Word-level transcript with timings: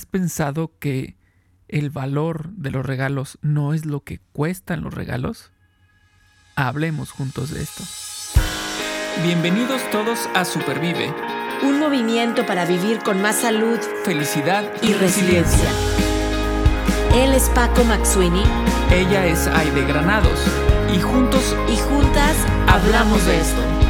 ¿Has 0.00 0.06
pensado 0.06 0.72
que 0.78 1.18
el 1.68 1.90
valor 1.90 2.48
de 2.52 2.70
los 2.70 2.86
regalos 2.86 3.38
no 3.42 3.74
es 3.74 3.84
lo 3.84 4.02
que 4.02 4.18
cuestan 4.32 4.80
los 4.80 4.94
regalos? 4.94 5.52
Hablemos 6.56 7.10
juntos 7.10 7.50
de 7.50 7.60
esto. 7.60 7.84
Bienvenidos 9.22 9.82
todos 9.90 10.26
a 10.34 10.46
Supervive. 10.46 11.14
Un 11.64 11.80
movimiento 11.80 12.46
para 12.46 12.64
vivir 12.64 13.00
con 13.00 13.20
más 13.20 13.42
salud, 13.42 13.78
felicidad 14.02 14.64
y, 14.80 14.94
resiliencia. 14.94 15.68
Él 17.14 17.34
es 17.34 17.50
Paco 17.50 17.84
Maxuini. 17.84 18.44
Ella 18.90 19.26
es 19.26 19.48
Aide 19.48 19.84
Granados. 19.84 20.40
Y 20.96 20.98
juntos 20.98 21.54
y 21.70 21.76
juntas 21.76 22.36
hablamos 22.68 23.26
de 23.26 23.38
esto. 23.38 23.89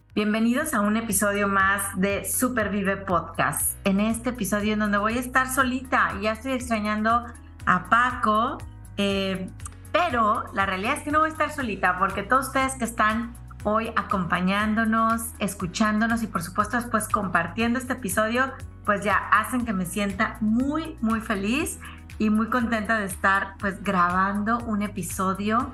Bienvenidos 0.13 0.73
a 0.73 0.81
un 0.81 0.97
episodio 0.97 1.47
más 1.47 1.97
de 1.97 2.25
Supervive 2.25 2.97
Podcast. 2.97 3.77
En 3.85 4.01
este 4.01 4.31
episodio 4.31 4.73
en 4.73 4.79
donde 4.79 4.97
voy 4.97 5.15
a 5.15 5.21
estar 5.21 5.47
solita, 5.47 6.19
ya 6.21 6.33
estoy 6.33 6.51
extrañando 6.51 7.27
a 7.65 7.89
Paco, 7.89 8.57
eh, 8.97 9.49
pero 9.93 10.43
la 10.53 10.65
realidad 10.65 10.97
es 10.97 11.03
que 11.03 11.11
no 11.11 11.19
voy 11.19 11.29
a 11.29 11.31
estar 11.31 11.53
solita 11.53 11.97
porque 11.97 12.23
todos 12.23 12.47
ustedes 12.47 12.73
que 12.73 12.83
están 12.83 13.33
hoy 13.63 13.93
acompañándonos, 13.95 15.27
escuchándonos 15.39 16.21
y 16.23 16.27
por 16.27 16.43
supuesto 16.43 16.75
después 16.75 17.07
compartiendo 17.07 17.79
este 17.79 17.93
episodio, 17.93 18.51
pues 18.83 19.05
ya 19.05 19.15
hacen 19.15 19.65
que 19.65 19.71
me 19.71 19.85
sienta 19.85 20.35
muy, 20.41 20.97
muy 20.99 21.21
feliz 21.21 21.79
y 22.19 22.29
muy 22.29 22.49
contenta 22.49 22.99
de 22.99 23.05
estar 23.05 23.55
pues 23.59 23.81
grabando 23.81 24.57
un 24.57 24.81
episodio 24.81 25.71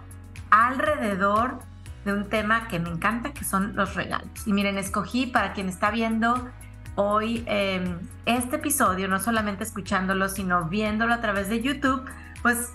alrededor 0.52 1.58
de 1.58 1.77
un 2.13 2.30
tema 2.30 2.67
que 2.67 2.80
me 2.80 2.89
encanta, 2.89 3.33
que 3.33 3.44
son 3.44 3.75
los 3.75 3.95
regalos. 3.95 4.30
Y 4.45 4.53
miren, 4.53 4.77
escogí 4.77 5.27
para 5.27 5.53
quien 5.53 5.69
está 5.69 5.91
viendo 5.91 6.49
hoy 6.95 7.44
em, 7.45 7.99
este 8.25 8.55
episodio, 8.55 9.08
no 9.08 9.19
solamente 9.19 9.64
escuchándolo, 9.64 10.30
sino 10.30 10.66
viéndolo 10.66 11.14
a 11.14 11.22
través 11.22 11.47
de 11.49 11.61
YouTube, 11.61 12.03
pues 12.41 12.73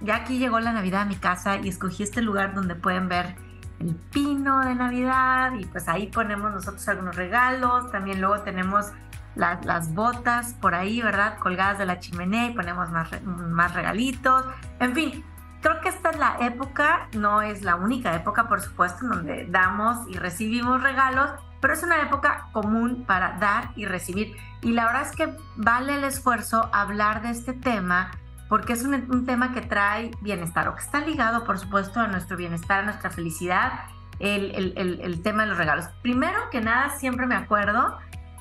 ya 0.00 0.16
aquí 0.16 0.38
llegó 0.38 0.60
la 0.60 0.72
Navidad 0.72 1.02
a 1.02 1.04
mi 1.06 1.16
casa 1.16 1.56
y 1.56 1.68
escogí 1.68 2.02
este 2.02 2.22
lugar 2.22 2.54
donde 2.54 2.74
pueden 2.76 3.08
ver 3.08 3.34
el 3.80 3.96
pino 4.12 4.60
de 4.64 4.74
Navidad 4.74 5.52
y 5.58 5.64
pues 5.66 5.88
ahí 5.88 6.06
ponemos 6.06 6.52
nosotros 6.52 6.86
algunos 6.88 7.16
regalos, 7.16 7.90
también 7.90 8.20
luego 8.20 8.40
tenemos 8.42 8.86
las 9.34 9.92
botas 9.92 10.54
por 10.54 10.76
ahí, 10.76 11.02
¿verdad? 11.02 11.38
Colgadas 11.38 11.78
de 11.78 11.86
la 11.86 11.98
chimenea 11.98 12.50
y 12.50 12.54
ponemos 12.54 12.90
más, 12.90 13.10
más 13.24 13.74
regalitos, 13.74 14.44
en 14.78 14.94
fin, 14.94 15.24
creo 15.64 15.80
que 15.80 15.88
esta 15.88 16.10
es 16.10 16.18
la 16.18 16.36
época, 16.42 17.08
no 17.14 17.40
es 17.40 17.62
la 17.62 17.76
única 17.76 18.14
época, 18.14 18.48
por 18.48 18.60
supuesto, 18.60 19.04
en 19.04 19.10
donde 19.10 19.46
damos 19.46 20.06
y 20.10 20.18
recibimos 20.18 20.82
regalos, 20.82 21.30
pero 21.62 21.72
es 21.72 21.82
una 21.82 22.02
época 22.02 22.48
común 22.52 23.04
para 23.06 23.38
dar 23.38 23.70
y 23.74 23.86
recibir. 23.86 24.36
Y 24.60 24.72
la 24.72 24.84
verdad 24.84 25.08
es 25.08 25.16
que 25.16 25.34
vale 25.56 25.94
el 25.94 26.04
esfuerzo 26.04 26.68
hablar 26.74 27.22
de 27.22 27.30
este 27.30 27.54
tema 27.54 28.10
porque 28.50 28.74
es 28.74 28.84
un, 28.84 29.24
tema 29.24 29.54
que 29.54 29.62
trae 29.62 30.10
bienestar 30.20 30.68
o 30.68 30.74
que 30.74 30.82
está 30.82 31.00
ligado, 31.00 31.44
por 31.44 31.58
supuesto, 31.58 31.98
a 31.98 32.08
nuestro 32.08 32.36
bienestar, 32.36 32.80
a 32.80 32.82
nuestra 32.82 33.08
felicidad, 33.08 33.86
el, 34.18 34.74
el 34.76 35.22
tema 35.22 35.44
de 35.44 35.48
los 35.48 35.56
regalos. 35.56 35.86
Primero 36.02 36.50
que 36.50 36.60
nada, 36.60 36.90
siempre 36.90 37.26
me 37.26 37.36
acuerdo 37.36 37.98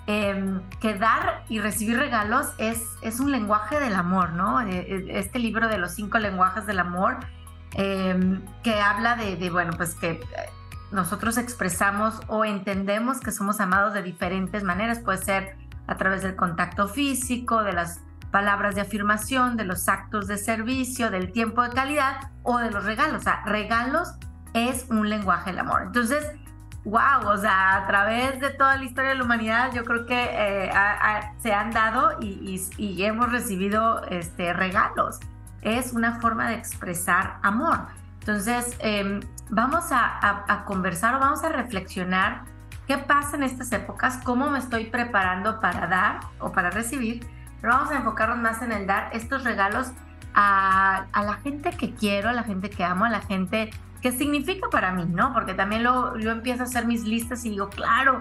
eh, 0.07 0.59
que 0.81 0.95
dar 0.95 1.45
y 1.47 1.59
recibir 1.59 1.97
regalos 1.97 2.47
es, 2.57 2.81
es 3.01 3.19
un 3.19 3.31
lenguaje 3.31 3.79
del 3.79 3.95
amor, 3.95 4.33
¿no? 4.33 4.61
Eh, 4.61 4.85
eh, 4.87 5.05
este 5.11 5.39
libro 5.39 5.67
de 5.67 5.77
los 5.77 5.91
cinco 5.91 6.19
lenguajes 6.19 6.65
del 6.65 6.79
amor, 6.79 7.19
em, 7.73 8.41
que 8.63 8.81
habla 8.81 9.15
de, 9.15 9.35
de, 9.37 9.49
bueno, 9.49 9.73
pues 9.77 9.95
que 9.95 10.19
nosotros 10.91 11.37
expresamos 11.37 12.19
o 12.27 12.45
entendemos 12.45 13.19
que 13.19 13.31
somos 13.31 13.59
amados 13.59 13.93
de 13.93 14.03
diferentes 14.03 14.63
maneras, 14.63 14.99
puede 14.99 15.17
ser 15.19 15.57
a 15.87 15.97
través 15.97 16.21
del 16.21 16.35
contacto 16.35 16.87
físico, 16.87 17.63
de 17.63 17.73
las 17.73 18.01
palabras 18.31 18.75
de 18.75 18.81
afirmación, 18.81 19.57
de 19.57 19.63
los 19.63 19.87
actos 19.87 20.27
de 20.27 20.37
servicio, 20.37 21.11
del 21.11 21.31
tiempo 21.31 21.61
de 21.61 21.69
calidad 21.69 22.31
o 22.41 22.57
de 22.57 22.71
los 22.71 22.83
regalos. 22.83 23.21
O 23.21 23.23
sea, 23.23 23.43
regalos 23.45 24.13
es 24.53 24.87
un 24.89 25.09
lenguaje 25.09 25.51
del 25.51 25.59
amor. 25.59 25.83
Entonces, 25.83 26.25
wow, 26.85 27.27
o 27.27 27.37
sea, 27.37 27.77
a 27.77 27.87
través 27.87 28.39
de 28.39 28.49
toda 28.49 28.77
la 28.77 28.83
historia 28.83 29.11
de 29.11 29.15
la 29.15 29.23
humanidad, 29.23 29.71
yo 29.73 29.85
creo 29.85 30.05
que 30.05 30.29
eh, 30.31 30.71
se 31.39 31.53
han 31.53 31.71
dado 31.71 32.17
y, 32.19 33.03
hemos 33.03 33.31
recibido 33.31 34.03
este, 34.05 34.53
regalos. 34.53 35.19
Es 35.61 35.93
una 35.93 36.19
forma 36.19 36.49
de 36.49 36.55
expresar 36.55 37.37
amor. 37.41 37.87
Entonces, 38.19 38.75
em, 38.79 39.21
vamos 39.49 39.85
a, 39.91 40.63
conversar 40.65 41.15
o 41.15 41.19
vamos 41.19 41.43
a 41.43 41.49
reflexionar 41.49 42.43
qué 42.87 42.97
pasa 42.97 43.37
en 43.37 43.43
estas 43.43 43.71
épocas, 43.71 44.19
cómo 44.23 44.49
me 44.49 44.59
estoy 44.59 44.85
preparando 44.85 45.61
para 45.61 45.87
dar 45.87 46.19
o 46.39 46.51
para 46.51 46.69
recibir, 46.69 47.25
pero 47.61 47.73
vamos 47.73 47.91
a 47.91 47.95
enfocarnos 47.95 48.39
más 48.39 48.61
en 48.61 48.73
el 48.73 48.87
dar 48.87 49.09
estos 49.13 49.45
regalos 49.45 49.91
a, 50.33 51.05
a 51.13 51.23
la 51.23 51.35
gente 51.35 51.69
que 51.71 51.93
quiero, 51.93 52.29
a 52.29 52.33
la 52.33 52.43
gente 52.43 52.69
que 52.69 52.83
amo, 52.83 53.05
a 53.05 53.09
la 53.09 53.21
gente 53.21 53.69
qué 54.03 54.11
significa 54.11 54.69
para 54.69 54.91
mí, 54.91 55.05
¿no? 55.05 55.33
Porque 55.33 55.53
también 55.53 55.81
lo, 55.81 56.17
yo 56.19 56.31
empiezo 56.31 56.63
a 56.63 56.65
hacer 56.65 56.85
mis 56.85 57.05
listas 57.05 57.45
y 57.45 57.51
digo, 57.51 57.69
claro, 57.69 58.19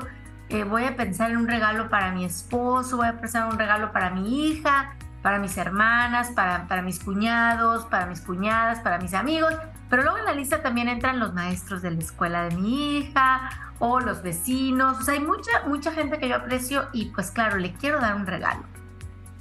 eh, 0.48 0.62
voy 0.62 0.84
a 0.84 0.96
pensar 0.96 1.32
en 1.32 1.38
un 1.38 1.48
regalo 1.48 1.90
para 1.90 2.12
mi 2.12 2.24
esposo, 2.24 2.98
voy 2.98 3.08
a 3.08 3.20
pensar 3.20 3.46
en 3.46 3.54
un 3.54 3.58
regalo 3.58 3.90
para 3.90 4.10
mi 4.10 4.46
hija, 4.46 4.94
para 5.22 5.40
mis 5.40 5.56
hermanas, 5.56 6.30
para, 6.30 6.68
para 6.68 6.82
mis 6.82 7.00
cuñados, 7.00 7.84
para 7.86 8.06
mis 8.06 8.20
cuñadas, 8.20 8.78
para 8.78 8.98
mis 8.98 9.12
amigos, 9.12 9.54
pero 9.90 10.04
luego 10.04 10.18
en 10.18 10.24
la 10.24 10.32
lista 10.32 10.62
también 10.62 10.88
entran 10.88 11.18
los 11.18 11.34
maestros 11.34 11.82
de 11.82 11.90
la 11.90 11.98
escuela 11.98 12.44
de 12.44 12.56
mi 12.56 12.98
hija 12.98 13.50
o 13.80 13.98
los 13.98 14.22
vecinos, 14.22 15.00
o 15.00 15.02
sea, 15.02 15.14
hay 15.14 15.20
mucha, 15.20 15.50
mucha 15.66 15.90
gente 15.90 16.18
que 16.18 16.28
yo 16.28 16.36
aprecio 16.36 16.88
y 16.92 17.06
pues 17.06 17.32
claro, 17.32 17.56
le 17.56 17.72
quiero 17.72 17.98
dar 17.98 18.14
un 18.14 18.26
regalo. 18.26 18.62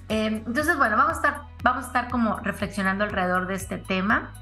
Eh, 0.10 0.44
entonces, 0.46 0.76
bueno, 0.76 0.98
vamos 0.98 1.14
a, 1.14 1.16
estar, 1.18 1.42
vamos 1.62 1.84
a 1.84 1.88
estar 1.88 2.10
como 2.10 2.40
reflexionando 2.40 3.04
alrededor 3.04 3.46
de 3.46 3.54
este 3.54 3.78
tema 3.78 4.34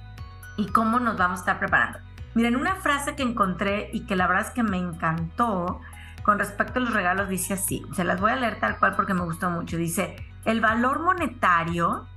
y 0.60 0.68
cómo 0.68 1.00
nos 1.00 1.18
vamos 1.18 1.40
a 1.40 1.42
estar 1.42 1.60
preparando. 1.60 2.00
Miren, 2.36 2.56
una 2.56 2.76
frase 2.76 3.16
que 3.16 3.24
encontré 3.24 3.90
y 3.94 4.06
que 4.06 4.16
la 4.16 4.28
verdad 4.28 4.48
es 4.48 4.52
que 4.52 4.64
me 4.64 4.78
encantó 4.78 5.80
con 6.24 6.38
respecto 6.38 6.80
a 6.80 6.84
los 6.84 6.94
regalos 6.94 7.30
dice 7.30 7.54
así, 7.54 7.84
se 7.94 8.04
las 8.04 8.20
voy 8.20 8.32
a 8.32 8.36
leer 8.36 8.60
tal 8.60 8.78
cual 8.78 8.96
porque 8.96 9.14
me 9.14 9.22
gustó 9.22 9.50
mucho, 9.50 9.78
dice, 9.78 10.16
el 10.46 10.62
valor 10.62 11.00
monetario 11.00 12.08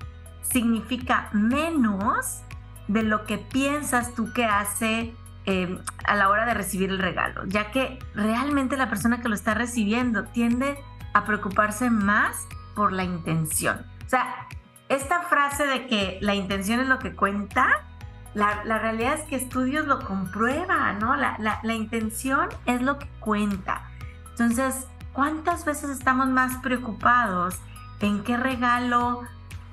significa 0.42 1.30
menos 1.32 2.42
de 2.88 3.04
lo 3.04 3.24
que 3.24 3.38
piensas 3.38 4.12
tú 4.14 4.32
que 4.32 4.44
hace 4.44 5.14
eh, 5.46 5.78
a 6.04 6.14
la 6.14 6.28
hora 6.28 6.44
de 6.44 6.54
recibir 6.54 6.90
el 6.90 6.98
regalo, 6.98 7.44
ya 7.46 7.70
que 7.70 7.98
realmente 8.14 8.76
la 8.76 8.88
persona 8.88 9.20
que 9.20 9.28
lo 9.28 9.34
está 9.34 9.54
recibiendo 9.54 10.24
tiende 10.24 10.76
a 11.14 11.24
preocuparse 11.24 11.90
más 11.90 12.46
por 12.74 12.92
la 12.92 13.04
intención. 13.04 13.86
O 14.04 14.08
sea, 14.08 14.46
esta 14.88 15.22
frase 15.22 15.66
de 15.66 15.86
que 15.86 16.18
la 16.20 16.34
intención 16.34 16.80
es 16.80 16.88
lo 16.88 16.98
que 16.98 17.14
cuenta, 17.14 17.86
la, 18.34 18.78
realidad 18.78 19.14
es 19.14 19.22
que 19.22 19.36
estudios 19.36 19.86
lo 19.86 20.00
comprueban, 20.00 20.98
¿no? 20.98 21.16
La, 21.16 21.74
intención 21.74 22.48
es 22.66 22.80
lo 22.80 22.98
que 22.98 23.06
cuenta. 23.20 23.82
Entonces, 24.30 24.86
¿cuántas 25.12 25.64
veces 25.64 25.90
estamos 25.90 26.28
más 26.28 26.56
preocupados 26.58 27.58
en 28.00 28.22
qué 28.24 28.36
regalo 28.36 29.22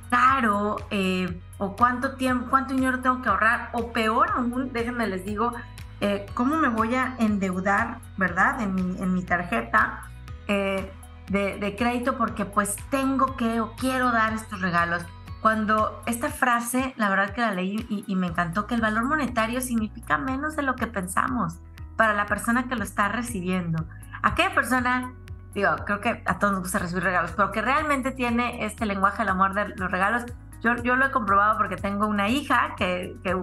caro 0.10 0.78
eh, 0.90 1.40
o 1.58 1.76
cuánto 1.76 2.16
tiempo, 2.16 2.48
cuánto 2.50 2.74
dinero 2.74 3.00
tengo 3.00 3.22
que 3.22 3.30
ahorrar? 3.30 3.70
O 3.72 3.94
peor 3.94 4.32
aún, 4.32 4.74
déjenme 4.74 5.08
les 5.08 5.24
digo, 5.24 5.54
eh, 6.02 6.26
¿cómo 6.34 6.58
me 6.58 6.68
voy 6.68 6.96
a 6.96 7.16
endeudar, 7.20 8.00
verdad? 8.18 8.62
En 8.62 9.14
mi, 9.14 9.24
tarjeta. 9.24 10.02
Eh, 10.48 10.92
de, 11.30 11.60
de, 11.60 11.76
crédito 11.76 12.18
porque 12.18 12.44
pues 12.44 12.76
tengo 12.90 13.38
que 13.38 13.62
o 13.62 13.76
quiero 13.76 14.12
dar 14.12 14.34
estos 14.34 14.62
regalos 14.62 15.06
cuando 15.42 16.02
esta 16.06 16.30
frase, 16.30 16.94
la 16.98 17.10
verdad 17.10 17.32
que 17.32 17.42
la 17.42 17.52
leí 17.52 18.06
y, 18.08 18.16
me 18.16 18.28
encantó, 18.28 18.68
que 18.68 18.76
el 18.76 18.82
valor 18.82 19.06
monetario 19.06 19.62
significa 19.62 20.18
menos 20.18 20.56
de 20.56 20.64
lo 20.64 20.76
que 20.76 20.88
pensamos 20.88 21.60
para 21.96 22.14
la 22.14 22.26
persona 22.26 22.68
que 22.68 22.76
lo 22.76 22.84
está 22.84 23.08
recibiendo. 23.08 23.86
Aquella 24.22 24.54
persona, 24.54 25.14
digo, 25.54 25.70
creo 25.86 26.02
que 26.02 26.22
a 26.26 26.40
todos 26.40 26.54
nos 26.54 26.62
gusta 26.64 26.80
recibir 26.80 27.04
regalos, 27.04 27.32
pero 27.36 27.52
que 27.52 27.62
realmente 27.62 28.12
tiene 28.12 28.66
este 28.66 28.86
lenguaje 28.86 29.20
del 29.20 29.30
amor 29.30 29.54
de 29.54 29.70
los 29.70 29.90
regalos, 29.90 30.26
yo, 30.62 30.76
yo 30.84 30.98
lo 30.98 31.06
he 31.06 31.12
comprobado 31.12 31.58
porque 31.58 31.78
tengo 31.78 32.06
una 32.06 32.28
hija 32.28 32.76
que, 32.76 33.18
que 33.24 33.42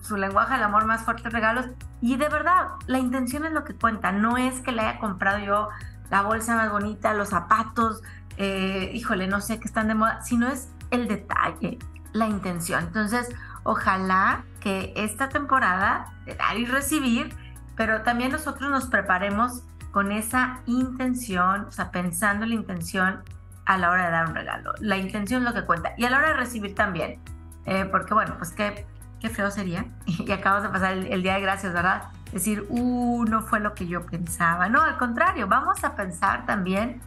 su 0.00 0.16
lenguaje 0.16 0.54
del 0.54 0.62
amor 0.62 0.84
más 0.84 1.02
fuerte 1.02 1.26
es 1.26 1.34
regalos 1.34 1.66
y 2.00 2.16
de 2.16 2.28
verdad, 2.28 2.68
la 2.86 2.98
intención 2.98 3.44
es 3.46 3.52
lo 3.52 3.64
que 3.64 3.74
cuenta, 3.74 4.12
no 4.12 4.36
es 4.36 4.60
que 4.60 4.72
le 4.72 4.82
haya 4.82 4.98
comprado 4.98 5.38
yo 5.38 5.68
la 6.10 6.22
bolsa 6.22 6.54
más 6.56 6.70
bonita, 6.70 7.14
los 7.14 7.30
zapatos, 7.30 8.02
eh, 8.36 8.90
híjole, 8.94 9.26
no 9.28 9.40
sé 9.40 9.58
qué 9.58 9.66
están 9.66 9.88
de 9.88 9.94
moda, 9.94 10.20
sino 10.22 10.48
es 10.48 10.68
el 10.92 11.08
detalle, 11.08 11.78
la 12.12 12.28
intención. 12.28 12.84
Entonces, 12.84 13.28
ojalá 13.64 14.44
que 14.60 14.92
esta 14.94 15.28
temporada 15.28 16.12
de 16.24 16.36
dar 16.36 16.56
y 16.56 16.66
recibir, 16.66 17.34
pero 17.76 18.02
también 18.02 18.30
nosotros 18.30 18.70
nos 18.70 18.86
preparemos 18.86 19.64
con 19.90 20.12
esa 20.12 20.60
intención, 20.66 21.66
o 21.68 21.72
sea, 21.72 21.90
pensando 21.90 22.44
en 22.44 22.50
la 22.50 22.56
intención 22.56 23.22
a 23.64 23.78
la 23.78 23.90
hora 23.90 24.06
de 24.06 24.10
dar 24.10 24.28
un 24.28 24.34
regalo. 24.34 24.72
La 24.80 24.96
intención 24.96 25.42
es 25.42 25.48
lo 25.48 25.54
que 25.54 25.66
cuenta. 25.66 25.92
Y 25.96 26.04
a 26.04 26.10
la 26.10 26.18
hora 26.18 26.28
de 26.28 26.34
recibir 26.34 26.74
también. 26.74 27.20
Eh, 27.64 27.84
porque 27.90 28.12
bueno, 28.14 28.34
pues 28.38 28.52
qué, 28.52 28.86
qué 29.20 29.28
feo 29.28 29.50
sería. 29.50 29.84
Y 30.06 30.30
acabamos 30.30 30.64
de 30.64 30.68
pasar 30.70 30.92
el, 30.94 31.22
día 31.22 31.34
de 31.34 31.40
gracias, 31.40 31.72
¿verdad? 31.72 32.04
Decir, 32.32 32.66
uh, 32.68 33.24
no 33.24 33.42
fue 33.42 33.60
lo 33.60 33.74
que 33.74 33.86
yo 33.86 34.04
pensaba. 34.06 34.68
No, 34.68 34.82
al 34.82 34.96
contrario, 34.98 35.46
vamos 35.46 35.84
a 35.84 35.94
pensar 35.94 36.46
también 36.46 37.00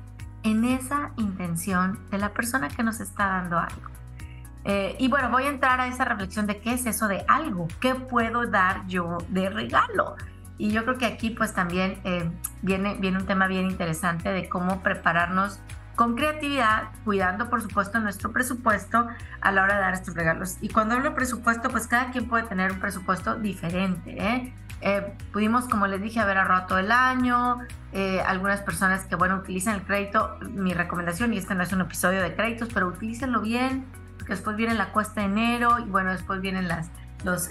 en 0.45 0.63
esa 0.63 1.11
intención 1.17 1.99
de 2.11 2.19
la 2.19 2.29
persona 2.29 2.69
que 2.69 2.83
nos 2.83 3.01
está 3.01 3.27
dando 3.27 3.57
algo. 3.57 3.89
Eh, 4.63 4.95
y 4.99 5.07
bueno, 5.09 5.29
voy 5.29 5.43
a 5.43 5.49
entrar 5.49 5.81
a 5.81 5.87
esa 5.87 6.05
reflexión 6.05 6.45
de 6.45 6.59
qué 6.59 6.73
es 6.73 6.85
eso 6.85 7.07
de 7.07 7.25
algo, 7.27 7.67
qué 7.81 7.95
puedo 7.95 8.45
dar 8.45 8.85
yo 8.87 9.17
de 9.29 9.49
regalo. 9.49 10.15
Y 10.57 10.71
yo 10.71 10.83
creo 10.85 10.97
que 10.97 11.05
aquí 11.07 11.31
pues 11.31 11.53
también 11.53 11.99
eh, 12.03 12.31
viene, 12.61 12.95
viene 12.95 13.17
un 13.17 13.25
tema 13.25 13.47
bien 13.47 13.69
interesante 13.69 14.29
de 14.29 14.47
cómo 14.47 14.81
prepararnos 14.81 15.59
con 15.95 16.15
creatividad, 16.15 16.89
cuidando 17.03 17.49
por 17.49 17.61
supuesto 17.61 17.99
nuestro 17.99 18.31
presupuesto 18.31 19.07
a 19.41 19.51
la 19.51 19.63
hora 19.63 19.75
de 19.75 19.81
dar 19.81 19.93
estos 19.95 20.13
regalos. 20.13 20.57
Y 20.61 20.69
cuando 20.69 20.95
hablo 20.95 21.09
de 21.09 21.15
presupuesto, 21.15 21.69
pues 21.69 21.87
cada 21.87 22.11
quien 22.11 22.27
puede 22.27 22.43
tener 22.43 22.71
un 22.71 22.79
presupuesto 22.79 23.35
diferente. 23.35 24.15
¿eh? 24.23 24.53
Eh, 24.81 25.13
pudimos, 25.31 25.67
como 25.67 25.87
les 25.87 26.01
dije, 26.01 26.19
haber 26.19 26.37
ahorrado 26.37 26.67
todo 26.67 26.79
el 26.79 26.91
año. 26.91 27.59
Eh, 27.91 28.21
algunas 28.21 28.61
personas 28.61 29.05
que, 29.05 29.15
bueno, 29.15 29.35
utilizan 29.37 29.75
el 29.75 29.83
crédito, 29.83 30.37
mi 30.49 30.73
recomendación, 30.73 31.33
y 31.33 31.37
este 31.37 31.55
no 31.55 31.63
es 31.63 31.71
un 31.73 31.81
episodio 31.81 32.21
de 32.21 32.35
créditos, 32.35 32.69
pero 32.73 32.87
utilícenlo 32.87 33.41
bien, 33.41 33.85
porque 34.17 34.33
después 34.33 34.57
viene 34.57 34.73
la 34.73 34.91
cuesta 34.91 35.21
de 35.21 35.27
enero 35.27 35.79
y 35.79 35.89
bueno, 35.89 36.11
después 36.11 36.41
vienen 36.41 36.67
las, 36.67 36.89
los, 37.23 37.49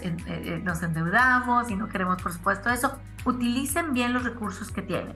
nos 0.62 0.82
endeudamos 0.82 1.71
y 1.71 1.76
no 1.76 1.88
queremos, 1.88 2.23
por 2.23 2.32
supuesto, 2.32 2.71
eso. 2.71 2.99
Utilicen 3.25 3.94
bien 3.94 4.12
los 4.12 4.25
recursos 4.25 4.71
que 4.71 4.82
tienen 4.82 5.15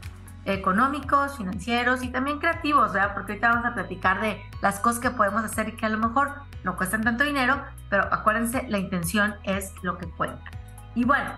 económicos, 0.52 1.36
financieros 1.36 2.02
y 2.02 2.08
también 2.08 2.38
creativos, 2.38 2.92
¿verdad? 2.92 3.12
Porque 3.14 3.32
ahorita 3.32 3.48
vamos 3.50 3.66
a 3.66 3.74
platicar 3.74 4.20
de 4.20 4.40
las 4.62 4.80
cosas 4.80 5.00
que 5.00 5.10
podemos 5.10 5.44
hacer 5.44 5.68
y 5.68 5.72
que 5.72 5.86
a 5.86 5.88
lo 5.88 5.98
mejor 5.98 6.32
no 6.64 6.76
cuestan 6.76 7.02
tanto 7.02 7.24
dinero, 7.24 7.62
pero 7.90 8.04
acuérdense, 8.12 8.66
la 8.68 8.78
intención 8.78 9.34
es 9.44 9.72
lo 9.82 9.98
que 9.98 10.08
cuenta. 10.08 10.50
Y 10.94 11.04
bueno, 11.04 11.32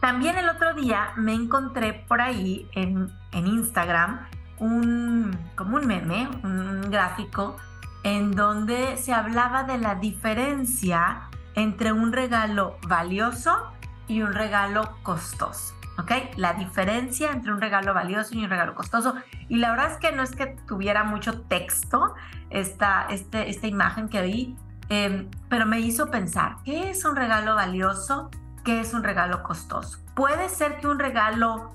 también 0.00 0.38
el 0.38 0.48
otro 0.48 0.74
día 0.74 1.12
me 1.16 1.34
encontré 1.34 1.92
por 1.92 2.20
ahí 2.20 2.68
en, 2.74 3.10
Instagram 3.32 4.26
un, 4.58 5.36
como 5.54 5.76
un 5.76 5.86
meme, 5.86 6.28
un 6.44 6.90
gráfico, 6.90 7.56
en 8.04 8.32
donde 8.32 8.96
se 8.96 9.12
hablaba 9.12 9.64
de 9.64 9.78
la 9.78 9.96
diferencia 9.96 11.28
entre 11.54 11.92
un 11.92 12.12
regalo 12.12 12.76
valioso 12.86 13.72
y 14.06 14.22
un 14.22 14.32
regalo 14.32 14.96
costoso. 15.02 15.74
¿ok? 15.98 16.12
La 16.36 16.54
diferencia 16.54 17.32
entre 17.32 17.52
un 17.52 17.60
regalo 17.60 17.92
valioso 17.92 18.34
y 18.34 18.44
un 18.44 18.50
regalo 18.50 18.74
costoso. 18.74 19.14
Y 19.48 19.56
la 19.56 19.72
verdad 19.72 19.92
es 19.92 19.98
que 19.98 20.12
no 20.12 20.22
es 20.22 20.34
que 20.34 20.46
tuviera 20.66 21.04
mucho 21.04 21.42
texto 21.42 22.14
esta, 22.50 23.06
este, 23.10 23.50
esta 23.50 23.66
imagen 23.66 24.08
que 24.08 24.22
vi, 24.22 24.56
em, 24.88 25.28
pero 25.48 25.66
me 25.66 25.80
hizo 25.80 26.10
pensar, 26.10 26.56
¿qué 26.64 26.90
es 26.90 27.04
un 27.04 27.16
regalo 27.16 27.56
valioso? 27.56 28.30
¿Qué 28.64 28.80
es 28.80 28.94
un 28.94 29.02
regalo 29.02 29.42
costoso? 29.42 29.98
¿Puede 30.14 30.48
ser 30.48 30.78
que 30.78 30.86
un 30.86 30.98
regalo 30.98 31.74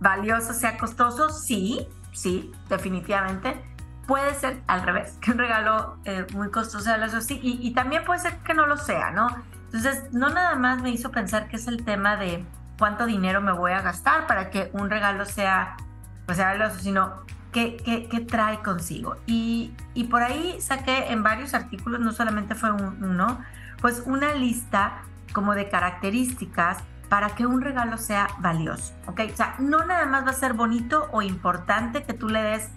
valioso 0.00 0.52
sea 0.52 0.78
costoso? 0.78 1.30
Sí, 1.30 1.88
sí, 2.12 2.52
definitivamente. 2.68 3.62
Puede 4.06 4.34
ser 4.34 4.60
al 4.66 4.82
revés, 4.82 5.16
que 5.20 5.30
un 5.30 5.38
regalo 5.38 5.96
eh, 6.04 6.26
muy 6.34 6.50
costoso 6.50 6.80
sea 6.80 6.98
valioso, 6.98 7.20
sí, 7.22 7.40
y, 7.42 7.66
y 7.66 7.72
también 7.72 8.04
puede 8.04 8.20
ser 8.20 8.36
que 8.38 8.52
no 8.52 8.66
lo 8.66 8.76
sea, 8.76 9.10
¿no? 9.10 9.28
Entonces, 9.66 10.12
no 10.12 10.28
nada 10.28 10.54
más 10.56 10.82
me 10.82 10.90
hizo 10.90 11.10
pensar 11.10 11.48
que 11.48 11.56
es 11.56 11.66
el 11.66 11.84
tema 11.84 12.16
de 12.16 12.44
cuánto 12.78 13.06
dinero 13.06 13.40
me 13.40 13.52
voy 13.52 13.72
a 13.72 13.80
gastar 13.80 14.26
para 14.26 14.50
que 14.50 14.70
un 14.72 14.90
regalo 14.90 15.24
sea, 15.24 15.76
pues 16.26 16.36
sea 16.36 16.48
valioso, 16.48 16.78
sino 16.80 17.24
qué, 17.52 17.76
qué, 17.76 18.08
qué 18.08 18.20
trae 18.20 18.60
consigo. 18.60 19.16
Y, 19.26 19.72
y, 19.94 20.04
por 20.04 20.22
ahí 20.22 20.60
saqué 20.60 21.12
en 21.12 21.22
varios 21.22 21.54
artículos, 21.54 22.00
no 22.00 22.12
solamente 22.12 22.54
fue 22.54 22.72
uno, 22.72 23.40
pues 23.80 24.02
una 24.06 24.34
lista 24.34 25.02
como 25.32 25.54
de 25.54 25.68
características 25.68 26.78
para 27.08 27.30
que 27.30 27.46
un 27.46 27.60
regalo 27.60 27.96
sea 27.98 28.28
valioso, 28.38 28.94
¿ok? 29.06 29.20
O 29.32 29.36
sea, 29.36 29.54
no 29.58 29.84
nada 29.84 30.06
más 30.06 30.26
va 30.26 30.30
a 30.30 30.34
ser 30.34 30.54
bonito 30.54 31.08
o 31.12 31.22
importante 31.22 32.02
que 32.02 32.12
tú 32.12 32.28
le 32.28 32.42
des 32.42 32.68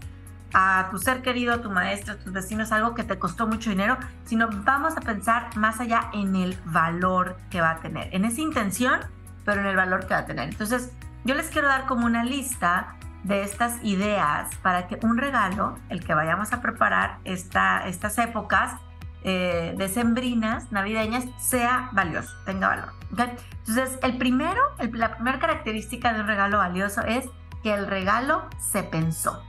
a 0.53 0.87
tu 0.91 0.97
ser 0.97 1.21
querido, 1.21 1.53
a 1.53 1.61
tu 1.61 1.69
maestro, 1.69 2.13
a 2.13 2.17
tus 2.17 2.31
vecinos 2.31 2.71
algo 2.71 2.95
que 2.95 3.03
te 3.03 3.19
costó 3.19 3.47
mucho 3.47 3.69
dinero, 3.69 3.97
sino 4.25 4.47
vamos 4.63 4.95
a 4.95 5.01
pensar 5.01 5.55
más 5.55 5.79
allá 5.79 6.09
en 6.13 6.35
el 6.35 6.57
valor 6.65 7.37
que 7.49 7.61
va 7.61 7.71
a 7.71 7.77
tener, 7.77 8.13
en 8.13 8.25
esa 8.25 8.41
intención 8.41 8.99
pero 9.47 9.61
en 9.61 9.67
el 9.67 9.77
valor 9.77 10.05
que 10.05 10.13
va 10.13 10.19
a 10.19 10.25
tener. 10.25 10.49
Entonces, 10.49 10.91
yo 11.23 11.33
les 11.33 11.47
quiero 11.49 11.69
dar 11.69 11.85
como 11.85 12.05
una 12.05 12.25
lista 12.25 12.97
de 13.23 13.43
estas 13.43 13.81
ideas 13.81 14.53
para 14.61 14.87
que 14.87 14.99
un 15.03 15.17
regalo, 15.17 15.79
el 15.87 16.03
que 16.03 16.13
vayamos 16.13 16.51
a 16.51 16.61
preparar 16.61 17.19
esta, 17.23 17.87
estas 17.87 18.17
épocas 18.17 18.75
eh, 19.29 19.73
decembrinas, 19.75 20.71
navideñas, 20.71 21.25
sea 21.37 21.89
valioso, 21.91 22.33
tenga 22.45 22.69
valor. 22.69 22.93
Entonces, 23.09 23.99
el 24.01 24.17
primero, 24.17 24.61
la 24.93 25.15
primera 25.15 25.37
característica 25.37 26.13
de 26.13 26.21
un 26.21 26.27
regalo 26.27 26.59
valioso 26.59 27.01
es 27.01 27.25
que 27.61 27.73
el 27.73 27.87
regalo 27.87 28.47
se 28.57 28.83
pensó. 28.83 29.43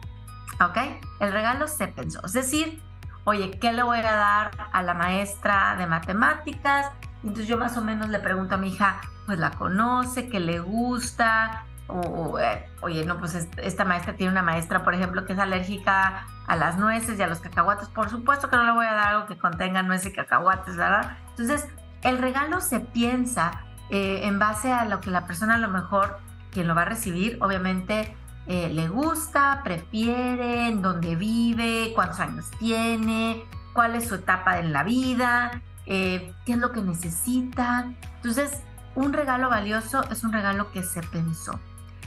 ¿Ok? 0.61 0.79
El 1.21 1.31
regalo 1.31 1.69
se 1.69 1.87
pensó. 1.87 2.27
Es 2.27 2.33
decir, 2.33 2.83
oye, 3.23 3.53
¿qué 3.61 3.73
le 3.73 3.85
voy 3.85 3.99
a 3.99 4.03
dar 4.03 4.51
a 4.73 4.83
la 4.83 4.95
maestra 4.95 5.77
de 5.79 5.87
matemáticas? 5.87 6.91
Entonces 7.23 7.47
yo 7.47 7.57
más 7.57 7.77
o 7.77 7.81
menos 7.81 8.09
le 8.09 8.19
pregunto 8.19 8.57
a 8.57 8.59
mi 8.59 8.71
hija, 8.71 9.01
pues 9.27 9.39
la 9.39 9.53
conoce, 9.53 10.29
que 10.29 10.41
le 10.41 10.59
gusta, 10.59 11.67
o, 11.87 12.37
eh, 12.41 12.69
oye, 12.81 13.05
no, 13.05 13.17
pues 13.21 13.49
esta 13.59 13.85
maestra 13.85 14.17
tiene 14.17 14.33
una 14.33 14.43
maestra, 14.43 14.83
por 14.83 14.93
ejemplo, 14.93 15.25
que 15.25 15.35
es 15.35 15.39
alérgica 15.39 16.27
a 16.49 16.57
las 16.57 16.79
nueces 16.79 17.19
y 17.19 17.23
a 17.23 17.27
los 17.27 17.41
cacahuates, 17.41 17.89
por 17.89 18.09
supuesto 18.09 18.49
que 18.49 18.57
no 18.57 18.65
le 18.65 18.73
voy 18.73 18.87
a 18.87 18.95
dar 18.95 19.09
algo 19.09 19.27
que 19.27 19.39
contenga 19.39 19.83
nueces 19.83 20.13
y 20.13 20.13
cacahuates, 20.15 20.77
¿verdad? 20.77 21.19
Entonces, 21.31 21.69
el 22.03 22.19
regalo 22.19 22.61
se 22.61 22.81
piensa 22.81 23.65
eh, 23.91 24.23
en 24.25 24.39
base 24.39 24.73
a 24.73 24.87
lo 24.87 25.01
que 25.01 25.11
la 25.11 25.27
persona 25.27 25.57
a 25.57 25.59
lo 25.59 25.69
mejor, 25.69 26.19
quien 26.51 26.67
lo 26.67 26.75
va 26.75 26.83
a 26.83 26.87
recibir, 26.87 27.37
obviamente 27.43 28.17
eh, 28.47 28.71
le 28.71 28.89
gusta, 28.89 29.61
prefiere, 29.63 30.69
en 30.69 30.81
dónde 30.81 31.17
vive, 31.17 31.93
cuántos 31.95 32.19
años 32.21 32.51
tiene, 32.59 33.45
cuál 33.75 33.95
es 33.95 34.09
su 34.09 34.15
etapa 34.15 34.59
en 34.59 34.73
la 34.73 34.85
vida, 34.85 35.61
qué 35.85 36.33
es 36.47 36.57
lo 36.57 36.73
que 36.73 36.81
necesita. 36.81 37.93
Entonces, 38.17 38.63
un 38.95 39.13
regalo 39.13 39.51
valioso 39.51 40.03
es 40.11 40.25
un 40.25 40.33
regalo 40.33 40.73
que 40.73 40.83
se 40.83 41.03
pensó, 41.03 41.61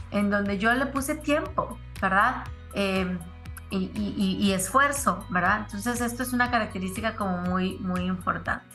en 0.09 0.29
donde 0.29 0.57
yo 0.57 0.73
le 0.73 0.87
puse 0.87 1.15
tiempo, 1.15 1.79
¿verdad? 2.01 2.43
Em, 2.73 3.19
y, 3.71 4.51
esfuerzo, 4.51 5.25
¿verdad? 5.29 5.61
Entonces 5.65 6.01
esto 6.01 6.23
es 6.23 6.33
una 6.33 6.51
característica 6.51 7.15
como 7.15 7.37
muy, 7.37 7.79
muy 7.79 8.01
importante. 8.01 8.65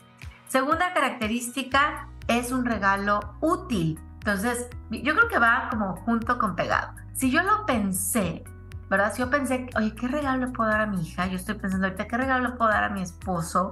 Segunda 0.47 0.93
característica 0.93 2.07
es 2.27 2.51
un 2.51 2.65
regalo 2.65 3.35
útil. 3.41 3.99
Entonces, 4.19 4.67
yo 4.89 5.15
creo 5.15 5.27
que 5.29 5.39
va 5.39 5.67
como 5.69 5.95
junto 5.97 6.37
con 6.37 6.55
pegado. 6.55 6.93
Si 7.13 7.31
yo 7.31 7.43
lo 7.43 7.65
pensé, 7.65 8.43
¿verdad? 8.89 9.13
Si 9.13 9.19
yo 9.19 9.29
pensé, 9.29 9.67
oye, 9.75 9.93
¿qué 9.95 10.07
regalo 10.07 10.45
le 10.45 10.51
puedo 10.51 10.69
dar 10.69 10.81
a 10.81 10.87
mi 10.87 11.01
hija? 11.01 11.27
Yo 11.27 11.35
estoy 11.35 11.55
pensando 11.55 11.87
ahorita, 11.87 12.07
¿qué 12.07 12.17
regalo 12.17 12.49
le 12.49 12.55
puedo 12.55 12.71
dar 12.71 12.83
a 12.83 12.89
mi 12.89 13.01
esposo? 13.01 13.69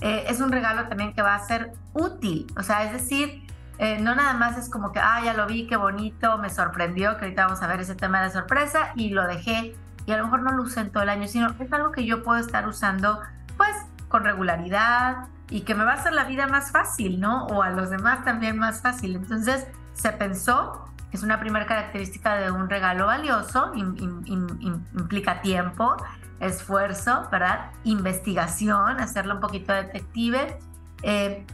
Eh, 0.00 0.24
es 0.28 0.40
un 0.40 0.50
regalo 0.50 0.88
también 0.88 1.14
que 1.14 1.22
va 1.22 1.34
a 1.34 1.38
ser 1.40 1.72
útil. 1.92 2.46
O 2.56 2.62
sea, 2.62 2.84
es 2.84 2.92
decir, 2.92 3.46
eh, 3.78 3.98
no 4.00 4.14
nada 4.14 4.34
más 4.34 4.56
es 4.58 4.68
como 4.68 4.92
que, 4.92 5.00
ah, 5.00 5.20
ya 5.24 5.34
lo 5.34 5.46
vi, 5.46 5.66
qué 5.66 5.76
bonito, 5.76 6.38
me 6.38 6.50
sorprendió, 6.50 7.16
que 7.16 7.24
ahorita 7.24 7.46
vamos 7.46 7.62
a 7.62 7.66
ver 7.66 7.80
ese 7.80 7.94
tema 7.94 8.22
de 8.22 8.30
sorpresa 8.30 8.92
y 8.94 9.10
lo 9.10 9.26
dejé 9.26 9.76
y 10.06 10.12
a 10.12 10.18
lo 10.18 10.24
mejor 10.24 10.42
no 10.42 10.52
lo 10.52 10.62
usé 10.62 10.80
en 10.80 10.90
todo 10.90 11.02
el 11.02 11.08
año, 11.08 11.26
sino 11.28 11.54
es 11.58 11.72
algo 11.72 11.92
que 11.92 12.04
yo 12.04 12.22
puedo 12.22 12.38
estar 12.38 12.66
usando 12.68 13.20
pues 13.56 13.74
con 14.08 14.24
regularidad 14.24 15.26
y 15.50 15.62
que 15.62 15.74
me 15.74 15.84
va 15.84 15.92
a 15.92 15.94
hacer 15.94 16.12
la 16.12 16.24
vida 16.24 16.46
más 16.46 16.70
fácil, 16.70 17.20
¿no? 17.20 17.46
O 17.46 17.62
a 17.62 17.70
los 17.70 17.90
demás 17.90 18.24
también 18.24 18.58
más 18.58 18.80
fácil. 18.80 19.16
Entonces 19.16 19.66
se 19.92 20.12
pensó, 20.12 20.88
es 21.12 21.22
una 21.22 21.40
primera 21.40 21.66
característica 21.66 22.36
de 22.36 22.50
un 22.50 22.68
regalo 22.68 23.06
valioso, 23.06 23.72
implica 23.74 25.40
tiempo, 25.42 25.96
esfuerzo, 26.40 27.28
¿verdad? 27.30 27.70
Investigación, 27.84 29.00
hacerlo 29.00 29.34
un 29.34 29.40
poquito 29.40 29.72
detective. 29.72 30.58
Eh, 31.02 31.46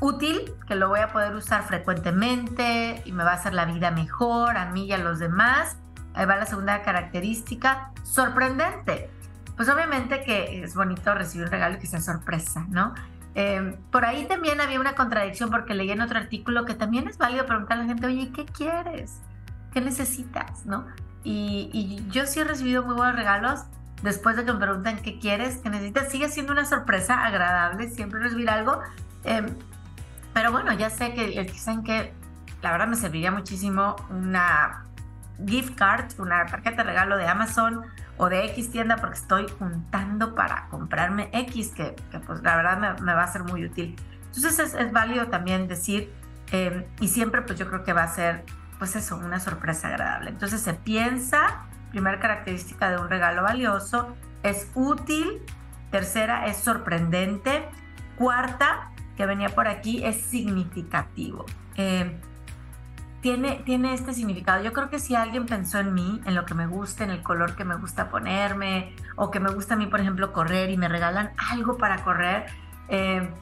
útil, 0.00 0.52
que 0.66 0.74
lo 0.74 0.88
voy 0.88 1.00
a 1.00 1.12
poder 1.12 1.34
usar 1.34 1.62
frecuentemente 1.62 3.02
y 3.04 3.12
me 3.12 3.22
va 3.24 3.30
a 3.30 3.34
hacer 3.34 3.54
la 3.54 3.64
vida 3.64 3.90
mejor 3.92 4.56
a 4.56 4.66
mí 4.66 4.86
y 4.86 4.92
a 4.92 4.98
los 4.98 5.20
demás. 5.20 5.76
Ahí 6.14 6.26
va 6.26 6.36
la 6.36 6.46
segunda 6.46 6.82
característica, 6.82 7.92
sorprendente. 8.02 9.10
Pues 9.56 9.68
obviamente 9.68 10.22
que 10.24 10.62
es 10.62 10.74
bonito 10.74 11.14
recibir 11.14 11.46
un 11.46 11.52
regalo 11.52 11.78
que 11.78 11.86
sea 11.86 12.00
sorpresa, 12.00 12.66
¿no? 12.68 12.94
Em, 13.34 13.76
por 13.90 14.04
ahí 14.04 14.26
también 14.26 14.60
había 14.60 14.78
una 14.78 14.94
contradicción 14.94 15.50
porque 15.50 15.74
leí 15.74 15.90
en 15.90 16.00
otro 16.00 16.18
artículo 16.18 16.64
que 16.64 16.74
también 16.74 17.08
es 17.08 17.16
válido 17.16 17.46
preguntar 17.46 17.78
a 17.78 17.82
la 17.82 17.86
gente, 17.86 18.06
oye, 18.06 18.30
¿qué 18.34 18.44
quieres? 18.44 19.20
¿Qué 19.72 19.80
necesitas? 19.80 20.66
¿No? 20.66 20.86
y, 21.24 22.04
yo 22.10 22.26
sí 22.26 22.40
he 22.40 22.44
recibido 22.44 22.82
muy 22.82 22.96
buenos 22.96 23.14
regalos 23.14 23.60
después 24.02 24.36
de 24.36 24.44
que 24.44 24.52
me 24.52 24.58
preguntan 24.58 24.98
qué 24.98 25.18
quieres, 25.18 25.58
qué 25.58 25.70
necesitas. 25.70 26.10
Sigue 26.10 26.28
siendo 26.28 26.52
una 26.52 26.64
sorpresa 26.64 27.24
agradable 27.24 27.88
siempre 27.88 28.20
recibir 28.20 28.50
algo. 28.50 28.80
Em, 29.24 29.46
pero 30.34 30.50
bueno, 30.52 30.72
ya 30.72 30.90
sé 30.90 31.14
que 31.14 31.28
dicen 31.44 31.84
que 31.84 32.12
la 32.62 32.72
verdad 32.72 32.88
me 32.88 32.96
serviría 32.96 33.30
muchísimo 33.30 33.96
una 34.10 34.84
gift 35.46 35.74
card, 35.76 36.12
una 36.18 36.46
tarjeta 36.46 36.78
de 36.78 36.84
regalo 36.84 37.16
de 37.16 37.26
Amazon 37.26 37.82
o 38.16 38.28
de 38.28 38.44
X 38.46 38.70
tienda 38.70 38.96
porque 38.96 39.18
estoy 39.18 39.46
juntando 39.58 40.34
para 40.34 40.68
comprarme 40.68 41.30
X, 41.32 41.72
que, 41.74 41.94
pues 42.26 42.42
la 42.42 42.56
verdad 42.56 42.98
me, 43.00 43.14
va 43.14 43.22
a 43.22 43.28
ser 43.28 43.44
muy 43.44 43.64
útil. 43.64 43.96
Entonces 44.34 44.74
es, 44.74 44.92
válido 44.92 45.26
también 45.28 45.68
decir, 45.68 46.12
em, 46.50 46.84
y 47.00 47.08
siempre 47.08 47.42
pues 47.42 47.58
yo 47.58 47.68
creo 47.68 47.84
que 47.84 47.92
va 47.92 48.04
a 48.04 48.08
ser, 48.08 48.44
pues 48.78 48.96
eso, 48.96 49.16
una 49.16 49.40
sorpresa 49.40 49.88
agradable. 49.88 50.30
Entonces 50.30 50.60
se 50.60 50.74
piensa, 50.74 51.66
primera 51.90 52.18
característica 52.20 52.90
de 52.90 52.98
un 52.98 53.08
regalo 53.08 53.42
valioso, 53.42 54.16
es 54.42 54.70
útil, 54.74 55.42
tercera 55.90 56.46
es 56.46 56.56
sorprendente, 56.56 57.68
cuarta, 58.16 58.90
que 59.16 59.26
venía 59.26 59.50
por 59.50 59.68
aquí, 59.68 60.04
es 60.04 60.20
significativo. 60.22 61.44
Em, 61.76 62.20
tiene, 63.22 63.62
tiene 63.64 63.94
este 63.94 64.12
significado. 64.12 64.62
Yo 64.62 64.72
creo 64.72 64.90
que 64.90 64.98
si 64.98 65.14
alguien 65.14 65.46
pensó 65.46 65.78
en 65.78 65.94
mí, 65.94 66.20
en 66.26 66.34
lo 66.34 66.44
que 66.44 66.54
me 66.54 66.66
gusta, 66.66 67.04
en 67.04 67.10
el 67.10 67.22
color 67.22 67.54
que 67.54 67.64
me 67.64 67.76
gusta 67.76 68.10
ponerme, 68.10 68.94
o 69.16 69.30
que 69.30 69.38
me 69.40 69.50
gusta 69.50 69.74
a 69.74 69.76
mí, 69.76 69.86
por 69.86 70.00
ejemplo, 70.00 70.32
correr 70.32 70.70
y 70.70 70.76
me 70.76 70.88
regalan 70.88 71.30
algo 71.50 71.78
para 71.78 72.02
correr, 72.02 72.46
eh, 72.88 73.32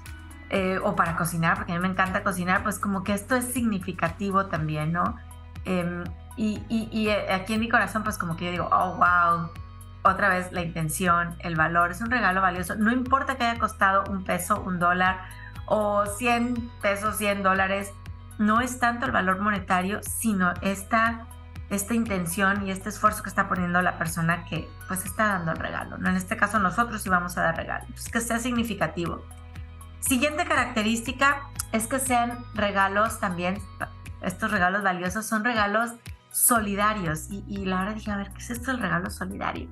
eh, 0.51 0.79
o 0.83 0.95
para 0.95 1.17
cocinar, 1.17 1.57
porque 1.57 1.73
a 1.73 1.77
mí 1.77 1.81
me 1.81 1.89
encanta 1.89 2.23
cocinar, 2.23 2.63
pues 2.63 2.79
como 2.79 3.03
que 3.03 3.15
esto 3.15 3.37
es 3.37 3.47
significativo 3.47 4.47
también, 4.47 4.93
¿no? 4.93 5.17
Em, 5.65 6.05
y, 6.37 6.63
y, 6.69 7.09
eh, 7.09 7.33
aquí 7.33 7.55
en 7.55 7.61
mi 7.61 7.69
corazón, 7.69 8.03
pues 8.03 8.19
como 8.19 8.37
que 8.37 8.47
yo 8.47 8.51
digo, 8.51 8.69
oh, 8.71 8.97
wow, 8.97 9.51
otra 10.03 10.29
vez 10.29 10.53
la 10.53 10.61
intención, 10.61 11.37
el 11.41 11.57
valor, 11.57 11.91
es 11.91 12.03
un 12.03 12.11
regalo 12.11 12.43
valioso. 12.43 12.75
No 12.75 12.93
importa 12.93 13.37
que 13.37 13.45
haya 13.45 13.59
costado 13.59 14.05
un 14.11 14.25
peso, 14.25 14.61
un 14.61 14.79
dólar, 14.79 15.21
o 15.67 16.05
100 16.05 16.71
pesos, 16.83 17.17
100 17.17 17.43
dólares, 17.43 17.93
no 18.40 18.62
es 18.62 18.78
tanto 18.78 19.04
el 19.04 19.12
valor 19.12 19.38
monetario, 19.38 20.00
sino 20.02 20.54
esta, 20.62 21.26
esta 21.68 21.92
intención 21.92 22.66
y 22.66 22.70
este 22.70 22.88
esfuerzo 22.88 23.23
que 23.23 23.28
está 23.28 23.49
poniendo 23.49 23.82
la 23.82 23.99
persona 23.99 24.47
que 24.47 24.66
pues 24.88 25.04
está 25.04 25.26
dando 25.26 25.52
el 25.52 25.59
regalo. 25.59 25.99
¿no? 25.99 26.09
En 26.09 26.16
este 26.16 26.38
caso 26.38 26.59
nosotros 26.59 27.02
sí 27.02 27.11
vamos 27.11 27.37
a 27.37 27.42
dar 27.42 27.56
regalo, 27.56 27.85
pues, 27.90 28.09
que 28.09 28.20
sea 28.23 28.38
significativo. 28.38 29.23
Siguiente 30.00 30.47
característica 30.47 31.42
es 31.73 31.87
que 31.87 31.99
sean 31.99 32.38
regalos 32.54 33.20
también, 33.20 33.59
estos 34.23 34.50
regalos 34.50 34.82
valiosos 34.82 35.26
son 35.26 35.44
regalos 35.44 35.90
solidarios. 36.30 37.26
Y, 37.30 37.66
la 37.66 37.80
verdad 37.80 37.94
dije, 37.94 38.11
a 38.11 38.16
ver, 38.16 38.30
¿qué 38.30 38.38
es 38.38 38.50
esto 38.50 38.70
del 38.70 38.80
regalo 38.80 39.11
solidario? 39.11 39.68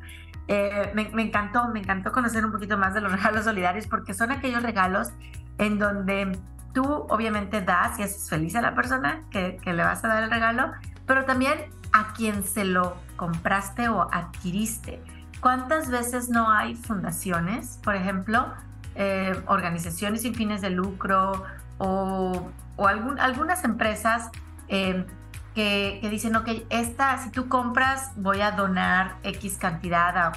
Eh, 0.46 0.92
me, 0.94 1.08
me, 1.08 1.22
encantó, 1.22 1.68
me 1.68 1.80
encantó 1.80 2.12
conocer 2.12 2.44
un 2.44 2.52
poquito 2.52 2.76
más 2.76 2.92
de 2.92 3.00
los 3.00 3.12
regalos 3.16 3.44
solidarios 3.44 3.86
porque 3.86 4.12
son 4.12 4.30
aquellos 4.30 4.62
regalos 4.62 5.08
en 5.56 5.78
donde 5.78 6.38
tú 6.72 6.84
obviamente 7.08 7.60
das 7.60 7.98
y 7.98 8.02
haces 8.02 8.28
feliz 8.28 8.54
a 8.56 8.62
la 8.62 8.74
persona 8.74 9.22
que, 9.30 9.58
le 9.64 9.82
vas 9.82 10.04
a 10.04 10.08
dar 10.08 10.22
el 10.22 10.30
regalo, 10.30 10.72
pero 11.06 11.24
también 11.24 11.58
a 11.92 12.12
quien 12.12 12.44
se 12.44 12.64
lo 12.64 12.96
compraste 13.16 13.88
o 13.88 14.08
adquiriste. 14.12 15.02
¿Cuántas 15.40 15.90
veces 15.90 16.28
no 16.28 16.50
hay 16.50 16.74
fundaciones, 16.74 17.78
por 17.82 17.94
ejemplo, 17.94 18.52
eh, 18.94 19.40
organizaciones 19.46 20.22
sin 20.22 20.34
fines 20.34 20.60
de 20.60 20.70
lucro 20.70 21.44
o, 21.78 22.50
algunas 22.76 23.64
empresas 23.64 24.30
eh, 24.68 25.04
que, 25.54 25.98
que, 26.00 26.10
dicen, 26.10 26.36
ok, 26.36 26.48
esta, 26.70 27.18
si 27.18 27.30
tú 27.30 27.48
compras, 27.48 28.12
voy 28.16 28.40
a 28.40 28.52
donar 28.52 29.16
X 29.24 29.58
cantidad 29.58 30.16
a 30.16 30.32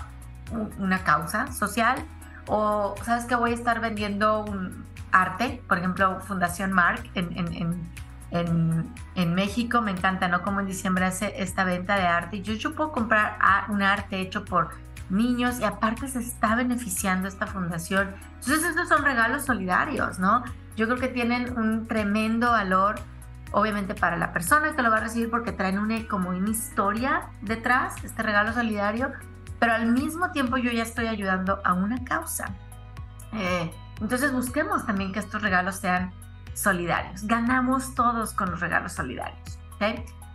una 0.79 1.03
causa 1.03 1.51
social 1.51 2.03
o 2.47 2.95
sabes 3.03 3.25
que 3.25 3.35
voy 3.35 3.51
a 3.51 3.53
estar 3.53 3.79
vendiendo 3.79 4.43
un, 4.43 4.85
arte, 5.11 5.61
por 5.67 5.77
ejemplo, 5.77 6.19
Fundación 6.21 6.71
Mark 6.71 7.09
en, 7.15 7.37
en, 7.37 7.91
en, 8.31 8.93
en, 9.15 9.33
México, 9.33 9.81
me 9.81 9.91
encanta, 9.91 10.27
¿no? 10.27 10.41
Como 10.41 10.61
en 10.61 10.67
diciembre 10.67 11.05
hace 11.05 11.33
esta 11.41 11.63
venta 11.63 11.95
de 11.95 12.03
arte. 12.03 12.41
Yo, 12.41 12.53
yo 12.53 12.73
puedo 12.73 12.91
comprar 12.91 13.37
un 13.69 13.81
arte 13.81 14.21
hecho 14.21 14.45
por 14.45 14.69
niños 15.09 15.59
y 15.59 15.65
aparte 15.65 16.07
se 16.07 16.19
está 16.19 16.55
beneficiando 16.55 17.27
esta 17.27 17.45
fundación. 17.45 18.15
Entonces, 18.39 18.63
estos 18.63 18.87
son 18.87 19.03
regalos 19.03 19.45
solidarios, 19.45 20.19
¿no? 20.19 20.43
Yo 20.77 20.87
creo 20.87 20.97
que 20.97 21.09
tienen 21.09 21.57
un 21.57 21.87
tremendo 21.87 22.51
valor, 22.51 22.95
obviamente 23.51 23.93
para 23.93 24.15
la 24.15 24.31
persona 24.31 24.73
que 24.75 24.81
lo 24.81 24.89
va 24.89 24.97
a 24.97 25.01
recibir 25.01 25.29
porque 25.29 25.51
traen 25.51 25.77
una, 25.77 26.07
como 26.07 26.29
una 26.29 26.49
historia 26.49 27.29
detrás, 27.41 28.01
este 28.03 28.23
regalo 28.23 28.53
solidario, 28.53 29.11
pero 29.59 29.73
al 29.73 29.91
mismo 29.91 30.31
tiempo 30.31 30.57
yo 30.57 30.71
ya 30.71 30.83
estoy 30.83 31.07
ayudando 31.07 31.59
a 31.65 31.73
una 31.73 32.03
causa. 32.05 32.55
Eh, 33.33 33.71
entonces 34.01 34.33
busquemos 34.33 34.85
también 34.85 35.13
que 35.13 35.19
estos 35.19 35.41
regalos 35.41 35.77
sean 35.77 36.11
solidarios. 36.53 37.23
Ganamos 37.23 37.95
todos 37.95 38.33
con 38.33 38.51
los 38.51 38.59
regalos 38.59 38.93
solidarios. 38.93 39.59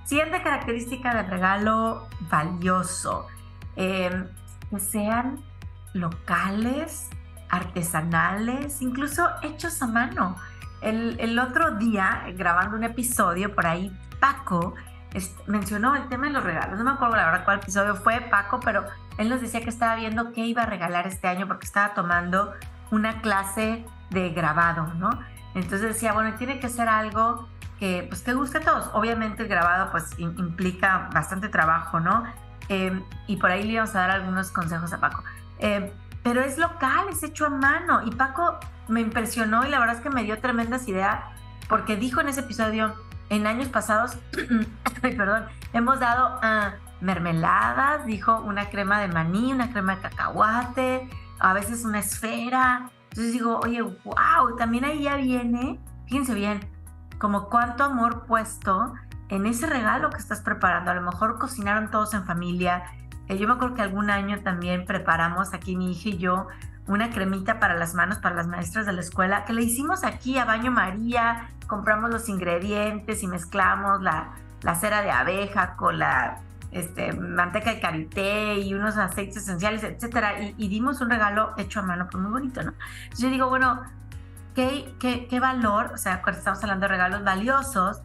Siguiente 0.04 0.40
característica 0.42 1.14
del 1.14 1.28
regalo 1.28 2.08
valioso. 2.30 3.26
Em, 3.75 4.28
que 4.70 4.78
sean 4.80 5.44
locales, 5.92 7.08
artesanales, 7.50 8.80
incluso 8.82 9.28
hechos 9.42 9.82
a 9.82 9.87
mano. 9.87 10.37
El, 10.80 11.38
otro 11.38 11.73
día, 11.73 12.25
grabando 12.35 12.76
un 12.76 12.85
episodio, 12.85 13.54
por 13.54 13.66
ahí 13.66 13.96
Paco 14.20 14.75
mencionó 15.46 15.96
el 15.96 16.08
tema 16.08 16.26
de 16.26 16.35
los 16.35 16.44
regalos. 16.44 16.78
No 16.78 16.85
me 16.85 16.90
acuerdo 16.92 17.16
la 17.16 17.26
verdad 17.26 17.44
cuál 17.44 17.58
episodio 17.58 17.96
fue 17.96 18.20
Paco, 18.20 18.61
pero 18.61 18.85
él 19.18 19.28
nos 19.28 19.40
decía 19.40 19.61
que 19.62 19.70
estaba 19.70 19.96
viendo 19.96 20.32
qué 20.32 20.42
iba 20.42 20.62
a 20.62 20.66
regalar 20.66 21.06
este 21.06 21.26
año 21.26 21.46
porque 21.49 21.64
estaba 21.64 21.94
tomando 21.94 22.52
una 22.90 23.21
clase 23.21 23.85
de 24.11 24.31
grabado, 24.31 24.93
¿no? 24.95 25.11
Entonces 25.55 25.83
decía, 25.83 26.12
bueno, 26.12 26.35
tiene 26.37 26.61
que 26.61 26.69
ser 26.69 26.88
algo 26.88 27.49
que, 27.78 28.07
pues, 28.09 28.23
que 28.23 28.35
guste 28.35 28.59
a 28.59 28.61
todos. 28.61 28.90
Obviamente 28.93 29.43
el 29.43 29.49
grabado, 29.49 29.90
pues, 29.90 30.19
implica 30.19 31.09
bastante 31.12 31.49
trabajo, 31.49 32.00
¿no? 32.00 32.25
Em, 32.69 33.02
y 33.26 33.37
por 33.37 33.50
ahí 33.50 33.64
le 33.64 33.73
íbamos 33.75 33.95
a 33.95 34.00
dar 34.00 34.11
algunos 34.11 34.50
consejos 34.50 34.93
a 34.93 35.00
Paco. 35.00 35.23
Em, 35.59 35.90
pero 36.23 36.40
es 36.40 36.59
local, 36.59 37.07
es 37.11 37.23
hecho 37.23 37.47
a 37.47 37.50
mano. 37.50 38.02
Y 38.05 38.11
Paco 38.11 38.59
me 38.88 39.00
impresionó 39.00 39.64
y 39.64 39.71
la 39.71 39.78
verdad 39.78 39.97
es 39.97 40.02
que 40.02 40.11
me 40.11 40.25
dio 40.25 40.38
tremendas 40.40 40.88
ideas 40.88 41.21
porque 41.69 41.97
dijo 41.97 42.21
en 42.21 42.28
ese 42.28 42.40
episodio, 42.40 42.95
en 43.28 43.47
años 43.47 43.69
pasados, 43.69 44.16
perdón, 45.02 45.47
hemos 45.73 45.99
dado 46.00 46.38
uh, 46.38 47.05
mermeladas, 47.05 48.07
dijo 48.07 48.40
una 48.40 48.71
crema 48.71 49.00
de 49.00 49.09
maní, 49.09 49.52
una 49.52 49.73
crema 49.73 49.97
de 49.97 50.02
cacahuate, 50.02 51.11
a 51.38 51.52
veces 51.52 51.85
una 51.85 51.99
esfera. 51.99 52.90
Entonces 53.11 53.33
digo, 53.33 53.61
oye, 53.62 53.83
wow, 53.83 54.57
también 54.59 54.85
ahí 54.85 55.02
ya 55.02 55.16
viene, 55.16 55.81
fíjense 56.07 56.35
bien, 56.35 56.61
como 57.19 57.49
cuánto 57.49 57.85
amor 57.85 58.26
puesto 58.26 58.93
en 59.28 59.47
ese 59.47 59.66
regalo 59.66 60.11
que 60.11 60.19
estás 60.19 60.40
preparando. 60.40 60.90
A 60.90 60.95
lo 60.95 61.02
mejor 61.02 61.38
cocinaron 61.38 61.90
todos 61.90 62.14
en 62.14 62.25
familia. 62.25 62.85
Eh, 63.28 63.38
yo 63.38 63.49
me 63.49 63.55
acuerdo 63.55 63.75
que 63.75 63.83
algún 63.83 64.11
año 64.11 64.40
también 64.43 64.85
preparamos 64.85 65.55
aquí 65.55 65.76
mi 65.76 65.93
hija 65.93 66.11
y 66.11 66.19
yo 66.19 66.47
una 66.87 67.11
cremita 67.11 67.59
para 67.59 67.75
las 67.75 67.95
manos 67.95 68.19
para 68.19 68.37
las 68.37 68.47
maestras 68.47 68.87
de 68.87 68.93
la 68.93 69.00
escuela 69.00 69.45
que 69.45 69.52
le 69.52 69.62
hicimos 69.62 70.05
aquí 70.05 70.38
a 70.38 70.45
baño 70.45 70.71
María. 70.71 71.50
Compramos 71.66 72.11
los 72.11 72.28
ingredientes 72.28 73.23
y 73.23 73.26
mezclamos 73.26 74.02
la, 74.02 74.35
la 74.62 74.75
cera 74.76 75.02
de 75.02 75.11
abeja 75.11 75.75
con 75.75 75.99
la 75.99 76.38
este, 76.70 77.12
manteca 77.12 77.73
de 77.73 77.80
karité 77.80 78.58
y 78.58 78.75
unos 78.75 78.96
aceites 78.96 79.37
esenciales, 79.37 79.82
etcétera, 79.85 80.40
y, 80.56 80.68
dimos 80.68 81.00
un 81.00 81.11
regalo 81.11 81.54
hecho 81.56 81.80
a 81.80 81.82
mano, 81.82 82.08
pues 82.11 82.23
muy 82.23 82.32
bonito, 82.32 82.62
¿no? 82.62 82.73
Entonces 83.04 83.20
yo 83.20 83.30
digo, 83.30 83.49
bueno, 83.49 83.82
¿qué, 84.54 84.94
qué, 84.99 85.26
qué 85.28 85.40
valor, 85.40 85.90
o 85.94 85.96
sea, 85.96 86.23
cuando 86.23 86.38
estamos 86.38 86.62
hablando 86.62 86.85
de 86.85 86.88
regalos 86.88 87.25
valiosos, 87.25 88.00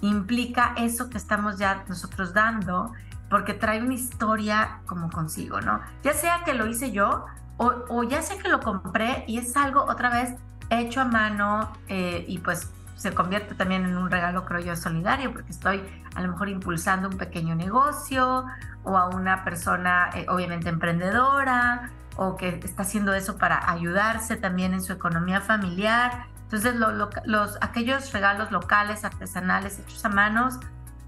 implica 0.00 0.74
eso 0.76 1.10
que 1.10 1.18
estamos 1.18 1.58
ya 1.58 1.84
nosotros 1.88 2.34
dando, 2.34 2.92
porque 3.30 3.54
trae 3.54 3.82
una 3.82 3.94
historia 3.94 4.80
como 4.86 5.10
consigo, 5.10 5.60
¿no? 5.60 5.80
Ya 6.02 6.12
sea 6.12 6.42
que 6.44 6.54
lo 6.54 6.66
hice 6.66 6.92
yo 6.92 7.26
o, 7.56 7.72
o 7.88 8.02
ya 8.04 8.22
sea 8.22 8.38
que 8.38 8.48
lo 8.48 8.60
compré 8.60 9.24
y 9.26 9.38
es 9.38 9.56
algo 9.56 9.82
otra 9.84 10.10
vez 10.10 10.34
hecho 10.70 11.00
a 11.00 11.04
mano 11.04 11.72
eh, 11.88 12.24
y 12.28 12.38
pues 12.38 12.70
se 12.96 13.12
convierte 13.14 13.54
también 13.54 13.84
en 13.84 13.96
un 13.96 14.10
regalo, 14.10 14.44
creo 14.46 14.60
yo, 14.60 14.74
solidario, 14.74 15.32
porque 15.32 15.52
estoy 15.52 15.82
a 16.14 16.22
lo 16.22 16.32
mejor 16.32 16.48
impulsando 16.48 17.08
un 17.08 17.18
pequeño 17.18 17.54
negocio 17.54 18.46
o 18.84 18.96
a 18.96 19.08
una 19.08 19.44
persona 19.44 20.10
eh, 20.14 20.26
obviamente 20.28 20.70
emprendedora 20.70 21.90
o 22.16 22.36
que 22.36 22.60
está 22.64 22.82
haciendo 22.82 23.12
eso 23.12 23.36
para 23.36 23.70
ayudarse 23.70 24.36
también 24.36 24.72
en 24.72 24.82
su 24.82 24.92
economía 24.94 25.42
familiar. 25.42 26.24
Entonces, 26.44 26.74
los, 26.76 27.58
aquellos 27.60 28.12
regalos 28.12 28.50
locales, 28.50 29.04
artesanales, 29.04 29.78
hechos 29.78 30.04
a 30.04 30.08
manos, 30.08 30.58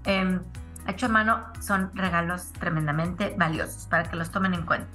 eh, 0.05 0.39
hecho 0.87 1.07
a 1.07 1.09
mano, 1.09 1.43
son 1.59 1.89
regalos 1.95 2.53
tremendamente 2.53 3.33
valiosos 3.37 3.87
para 3.87 4.03
que 4.03 4.15
los 4.15 4.29
tomen 4.29 4.53
en 4.53 4.65
cuenta. 4.65 4.87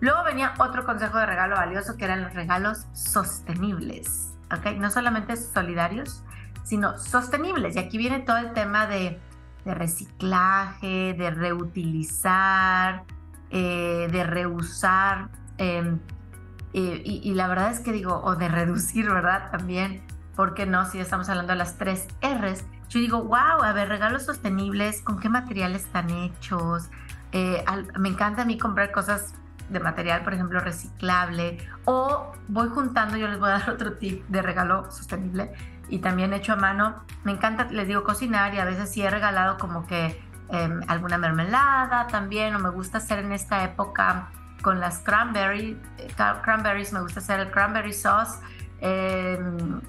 Luego 0.00 0.24
venía 0.24 0.54
otro 0.58 0.86
consejo 0.86 1.18
de 1.18 1.26
regalo 1.26 1.56
valioso 1.56 1.98
que 1.98 2.06
eran 2.06 2.22
los 2.22 2.32
regalos 2.32 2.86
sostenibles. 2.94 4.32
¿okay? 4.56 4.78
No 4.78 4.90
solamente 4.90 5.36
solidarios, 5.36 6.24
sino 6.64 6.98
sostenibles. 6.98 7.76
Y 7.76 7.78
aquí 7.78 7.98
viene 7.98 8.20
todo 8.20 8.38
el 8.38 8.52
tema 8.52 8.86
de 8.86 9.20
reciclaje, 9.64 11.14
de 11.14 11.30
reutilizar, 11.30 13.04
eh, 13.50 14.08
de 14.10 14.24
reusar. 14.24 15.28
Em, 15.58 15.98
y, 16.72 17.34
la 17.34 17.48
verdad 17.48 17.72
es 17.72 17.80
que 17.80 17.92
digo, 17.92 18.20
o 18.22 18.36
de 18.36 18.48
reducir, 18.48 19.10
¿verdad? 19.10 19.50
También, 19.50 20.02
¿por 20.36 20.54
qué 20.54 20.66
no? 20.66 20.84
Si 20.86 21.00
estamos 21.00 21.28
hablando 21.28 21.52
de 21.52 21.58
las 21.58 21.76
tres 21.76 22.06
R's. 22.22 22.64
Yo 22.88 23.00
digo, 23.00 23.24
wow, 23.24 23.62
a 23.62 23.72
ver, 23.72 23.88
regalos 23.88 24.24
sostenibles, 24.24 25.02
¿con 25.02 25.18
qué 25.18 25.28
materiales 25.28 25.84
están 25.84 26.10
hechos? 26.10 26.88
Eh, 27.32 27.64
me 27.98 28.08
encanta 28.08 28.42
a 28.42 28.44
mí 28.44 28.56
comprar 28.56 28.92
cosas 28.92 29.34
de 29.68 29.80
material, 29.80 30.22
por 30.22 30.34
ejemplo, 30.34 30.60
reciclable, 30.60 31.58
o 31.84 32.32
voy 32.48 32.68
juntando, 32.68 33.16
yo 33.16 33.28
les 33.28 33.38
voy 33.38 33.50
a 33.50 33.58
dar 33.58 33.70
otro 33.70 33.94
tip 33.94 34.26
de 34.28 34.42
regalo 34.42 34.90
sostenible 34.90 35.52
y 35.90 35.98
también 35.98 36.32
hecho 36.32 36.54
a 36.54 36.56
mano. 36.56 37.04
Me 37.24 37.32
encanta, 37.32 37.64
les 37.64 37.86
digo, 37.86 38.04
cocinar 38.04 38.54
y 38.54 38.58
a 38.58 38.64
veces 38.64 38.90
sí 38.90 39.02
he 39.02 39.10
regalado 39.10 39.58
como 39.58 39.86
que 39.86 40.22
em, 40.48 40.80
alguna 40.88 41.18
mermelada 41.18 42.06
también, 42.06 42.54
o 42.54 42.58
me 42.58 42.70
gusta 42.70 42.98
hacer 42.98 43.18
en 43.18 43.32
esta 43.32 43.64
época 43.64 44.30
con 44.62 44.80
las 44.80 44.98
cranberry, 45.00 45.80
eh, 45.98 46.08
cranberries, 46.42 46.92
me 46.92 47.00
gusta 47.00 47.20
hacer 47.20 47.40
el 47.40 47.50
cranberry 47.50 47.92
sauce, 47.92 48.38
em, 48.80 49.80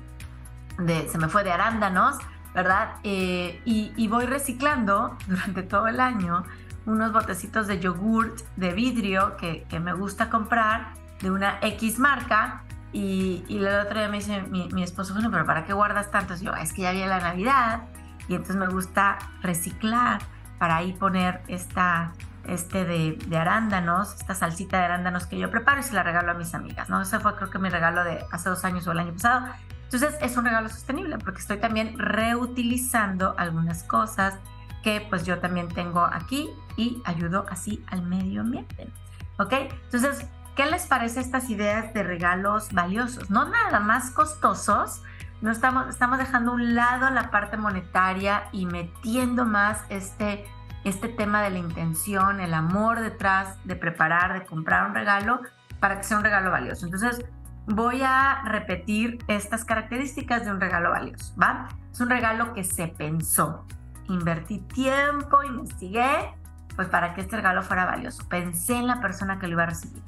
se 1.09 1.17
me 1.17 1.27
fue 1.27 1.43
de 1.43 1.51
arándanos, 1.51 2.17
¿verdad? 2.53 2.95
Eh, 3.03 3.61
y, 3.65 3.93
y 3.95 4.07
voy 4.07 4.25
reciclando 4.25 5.17
durante 5.27 5.63
todo 5.63 5.87
el 5.87 5.99
año 5.99 6.43
unos 6.85 7.11
botecitos 7.11 7.67
de 7.67 7.79
yogurt 7.79 8.39
de 8.55 8.73
vidrio 8.73 9.37
que, 9.37 9.65
que 9.69 9.79
me 9.79 9.93
gusta 9.93 10.29
comprar 10.29 10.93
de 11.21 11.31
una 11.31 11.59
X 11.61 11.99
marca. 11.99 12.63
Y, 12.93 13.43
y 13.47 13.57
el 13.57 13.67
otro 13.67 13.99
día 13.99 14.09
me 14.09 14.17
dice 14.17 14.41
mi, 14.43 14.67
mi, 14.69 14.83
esposo, 14.83 15.13
bueno, 15.13 15.31
pero 15.31 15.45
¿para 15.45 15.65
qué 15.65 15.73
guardas 15.73 16.11
tantos? 16.11 16.41
Yo, 16.41 16.53
es 16.55 16.73
que 16.73 16.81
ya 16.81 16.91
viene 16.91 17.07
la 17.07 17.19
Navidad 17.19 17.83
y 18.27 18.35
entonces 18.35 18.57
me 18.57 18.67
gusta 18.67 19.17
reciclar 19.41 20.21
para 20.59 20.77
ahí 20.77 20.93
poner 20.93 21.41
esta, 21.47 22.13
este 22.45 22.83
de, 22.83 23.17
de, 23.27 23.37
arándanos, 23.37 24.15
esta 24.15 24.35
salsita 24.35 24.77
de 24.77 24.85
arándanos 24.85 25.25
que 25.25 25.37
yo 25.39 25.49
preparo 25.49 25.79
y 25.79 25.83
se 25.83 25.93
la 25.93 26.03
regalo 26.03 26.31
a 26.31 26.33
mis 26.33 26.53
amigas, 26.53 26.89
¿no? 26.89 27.01
Ese 27.01 27.19
fue 27.19 27.35
creo 27.35 27.49
que 27.49 27.59
mi 27.59 27.69
regalo 27.69 28.03
de 28.03 28.25
hace 28.31 28.49
dos 28.49 28.65
años 28.65 28.85
o 28.87 28.91
el 28.91 28.99
año 28.99 29.13
pasado. 29.13 29.47
Entonces 29.83 30.17
es 30.21 30.37
un 30.37 30.45
regalo 30.45 30.69
sostenible 30.69 31.17
porque 31.17 31.39
estoy 31.39 31.57
también 31.57 31.97
reutilizando 31.97 33.35
algunas 33.37 33.83
cosas 33.83 34.37
que 34.83 35.05
pues 35.09 35.25
yo 35.25 35.39
también 35.39 35.67
tengo 35.67 36.01
aquí 36.01 36.49
y 36.77 37.01
ayudo 37.05 37.45
así 37.49 37.83
al 37.87 38.01
medio 38.01 38.41
ambiente. 38.41 38.89
¿Ok? 39.37 39.53
Entonces, 39.53 40.27
¿qué 40.61 40.69
les 40.69 40.85
parece 40.85 41.21
estas 41.21 41.49
ideas 41.49 41.91
de 41.91 42.03
regalos 42.03 42.71
valiosos? 42.71 43.31
No 43.31 43.49
nada 43.49 43.79
más 43.79 44.11
costosos, 44.11 45.01
no 45.41 45.49
estamos, 45.49 45.87
estamos 45.87 46.19
dejando 46.19 46.51
a 46.51 46.53
un 46.53 46.75
lado 46.75 47.09
la 47.09 47.31
parte 47.31 47.57
monetaria 47.57 48.43
y 48.51 48.67
metiendo 48.67 49.45
más 49.45 49.81
este, 49.89 50.45
este 50.83 51.07
tema 51.07 51.41
de 51.41 51.49
la 51.49 51.57
intención, 51.57 52.39
el 52.39 52.53
amor 52.53 52.99
detrás 52.99 53.57
de 53.65 53.75
preparar, 53.75 54.33
de 54.33 54.45
comprar 54.45 54.87
un 54.87 54.93
regalo 54.93 55.41
para 55.79 55.97
que 55.97 56.03
sea 56.03 56.17
un 56.17 56.23
regalo 56.23 56.51
valioso. 56.51 56.85
Entonces, 56.85 57.25
voy 57.65 58.03
a 58.03 58.43
repetir 58.45 59.17
estas 59.27 59.65
características 59.65 60.45
de 60.45 60.51
un 60.51 60.61
regalo 60.61 60.91
valioso, 60.91 61.33
¿va? 61.41 61.69
Es 61.91 61.99
un 62.01 62.09
regalo 62.11 62.53
que 62.53 62.63
se 62.63 62.87
pensó, 62.87 63.65
invertí 64.09 64.59
tiempo, 64.59 65.41
investigué, 65.41 66.35
pues 66.75 66.87
para 66.87 67.15
que 67.15 67.21
este 67.21 67.37
regalo 67.37 67.63
fuera 67.63 67.85
valioso. 67.85 68.29
Pensé 68.29 68.75
en 68.75 68.85
la 68.85 69.01
persona 69.01 69.39
que 69.39 69.47
lo 69.47 69.53
iba 69.53 69.63
a 69.63 69.67
recibir. 69.67 70.03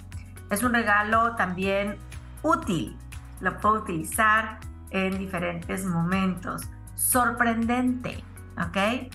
Es 0.53 0.61
un 0.61 0.71
regalo 0.71 1.35
también 1.35 1.97
útil, 2.43 2.95
lo 3.41 3.57
puedo 3.57 3.81
utilizar 3.81 4.59
en 4.91 5.17
diferentes 5.17 5.83
momentos. 5.83 6.61
Sorprendente, 6.93 8.23
¿ok? 8.63 9.09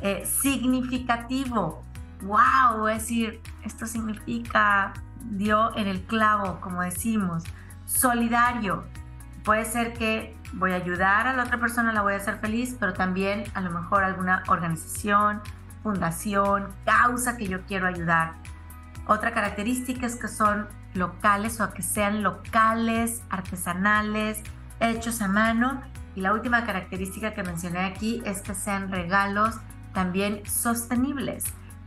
Eh, 0.00 0.24
significativo. 0.24 1.82
¡Wow! 2.22 2.86
Es 2.86 3.02
decir, 3.02 3.40
esto 3.64 3.86
significa 3.86 4.92
dio 5.24 5.76
en 5.76 5.88
el 5.88 6.02
clavo, 6.02 6.60
como 6.60 6.82
decimos. 6.82 7.42
Solidario. 7.84 8.84
Puede 9.42 9.64
ser 9.64 9.92
que 9.92 10.38
voy 10.52 10.70
a 10.70 10.76
ayudar 10.76 11.26
a 11.26 11.32
la 11.32 11.42
otra 11.42 11.58
persona, 11.58 11.92
la 11.92 12.02
voy 12.02 12.12
a 12.12 12.18
hacer 12.18 12.38
feliz, 12.38 12.76
pero 12.78 12.92
también 12.92 13.42
a 13.54 13.60
lo 13.60 13.72
mejor 13.72 14.04
alguna 14.04 14.44
organización, 14.46 15.40
fundación, 15.82 16.68
causa 16.84 17.36
que 17.36 17.48
yo 17.48 17.62
quiero 17.66 17.88
ayudar. 17.88 18.34
Otra 19.08 19.32
característica 19.32 20.06
es 20.06 20.16
que 20.16 20.28
son 20.28 20.68
locales 20.96 21.60
o 21.60 21.72
que 21.72 21.82
sean 21.82 22.22
locales, 22.22 23.22
artesanales, 23.30 24.42
hechos 24.80 25.20
a 25.22 25.28
mano. 25.28 25.82
Y 26.14 26.20
la 26.22 26.32
última 26.32 26.64
característica 26.64 27.34
que 27.34 27.42
mencioné 27.42 27.80
aquí 27.80 28.22
es 28.24 28.40
que 28.40 28.54
sean 28.54 28.90
regalos 28.90 29.56
también 29.92 30.42
sostenibles. 30.46 31.44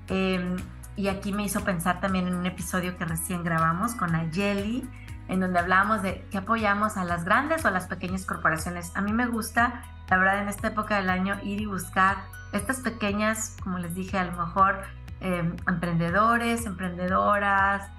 Em, 0.07 0.55
y 0.95 1.07
aquí 1.07 1.31
me 1.31 1.43
hizo 1.43 1.63
pensar 1.63 1.99
también 1.99 2.27
en 2.27 2.35
un 2.35 2.45
episodio 2.45 2.97
que 2.97 3.05
recién 3.05 3.43
grabamos 3.43 3.95
con 3.95 4.15
Ayeli, 4.15 4.87
en 5.27 5.39
donde 5.39 5.59
hablábamos 5.59 6.01
de 6.01 6.25
que 6.31 6.39
apoyamos 6.39 6.97
a 6.97 7.05
las 7.05 7.23
grandes 7.23 7.63
o 7.63 7.67
a 7.67 7.71
las 7.71 7.87
pequeñas 7.87 8.25
corporaciones. 8.25 8.91
A 8.95 9.01
mí 9.01 9.13
me 9.13 9.27
gusta, 9.27 9.83
la 10.09 10.17
verdad, 10.17 10.41
en 10.41 10.49
esta 10.49 10.69
época 10.69 10.97
del 10.97 11.09
año 11.09 11.37
ir 11.43 11.61
y 11.61 11.65
buscar 11.67 12.17
estas 12.51 12.81
pequeñas, 12.81 13.55
como 13.63 13.77
les 13.77 13.93
dije, 13.93 14.17
a 14.17 14.25
lo 14.25 14.31
mejor 14.31 14.81
em, 15.21 15.55
emprendedores, 15.67 16.65
emprendedoras, 16.65 17.89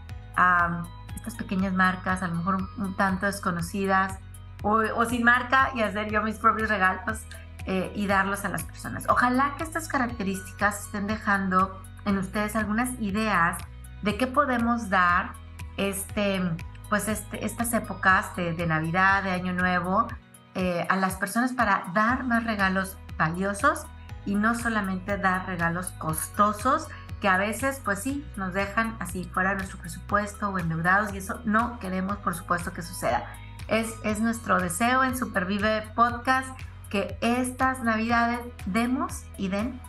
estas 1.17 1.35
pequeñas 1.35 1.73
marcas, 1.73 2.23
a 2.23 2.29
lo 2.29 2.37
mejor 2.37 2.57
un, 2.79 2.97
tanto 2.97 3.27
desconocidas, 3.27 4.19
o, 4.63 5.05
sin 5.07 5.25
marca 5.25 5.71
y 5.75 5.83
hacer 5.83 6.11
yo 6.11 6.23
mis 6.23 6.37
propios 6.37 6.69
regalos 6.69 7.21
eh, 7.67 7.93
y 7.95 8.07
darlos 8.07 8.45
a 8.45 8.51
las 8.51 8.63
personas. 8.63 9.07
Ojalá 9.09 9.55
que 9.57 9.65
estas 9.65 9.89
características 9.89 10.87
estén 10.87 11.07
dejando 11.07 11.83
en 12.05 12.19
ustedes 12.19 12.57
algunas 12.57 12.91
ideas 13.01 13.59
de 14.03 14.17
qué 14.17 14.27
podemos 14.27 14.91
dar 14.91 15.33
este 15.77 16.43
pues 16.91 17.09
este, 17.09 17.47
estas 17.47 17.73
épocas 17.73 18.35
de, 18.35 18.67
Navidad, 18.67 19.23
de 19.23 19.31
Año 19.31 19.55
Nuevo, 19.55 20.09
eh, 20.57 20.85
a 20.89 20.97
las 20.97 21.15
personas 21.15 21.53
para 21.53 21.85
dar 21.95 22.25
más 22.25 22.45
regalos 22.45 22.99
valiosos 23.17 23.87
y 24.27 24.35
no 24.35 24.57
solamente 24.57 25.17
dar 25.17 25.47
regalos 25.47 25.93
costosos 25.93 26.89
que 27.21 27.29
a 27.29 27.37
veces 27.37 27.81
pues 27.85 28.01
sí 28.03 28.27
nos 28.37 28.55
dejan 28.55 28.97
así 28.99 29.25
fuera 29.33 29.51
de 29.51 29.57
nuestro 29.57 29.79
presupuesto 29.79 30.49
o 30.49 30.59
endeudados 30.59 31.13
y 31.15 31.19
eso 31.19 31.41
no 31.45 31.79
queremos 31.79 32.17
por 32.19 32.35
supuesto 32.35 32.73
que 32.73 32.83
suceda. 32.83 33.25
Es, 33.69 33.95
es 34.03 34.21
nuestro 34.21 34.59
deseo 34.61 35.05
en 35.05 35.17
Supervive 35.17 35.83
Podcast 35.95 36.49
que 36.89 37.17
estas 37.21 37.83
navidades 37.85 38.41
demos 38.67 39.23
y 39.37 39.49
den 39.49 39.81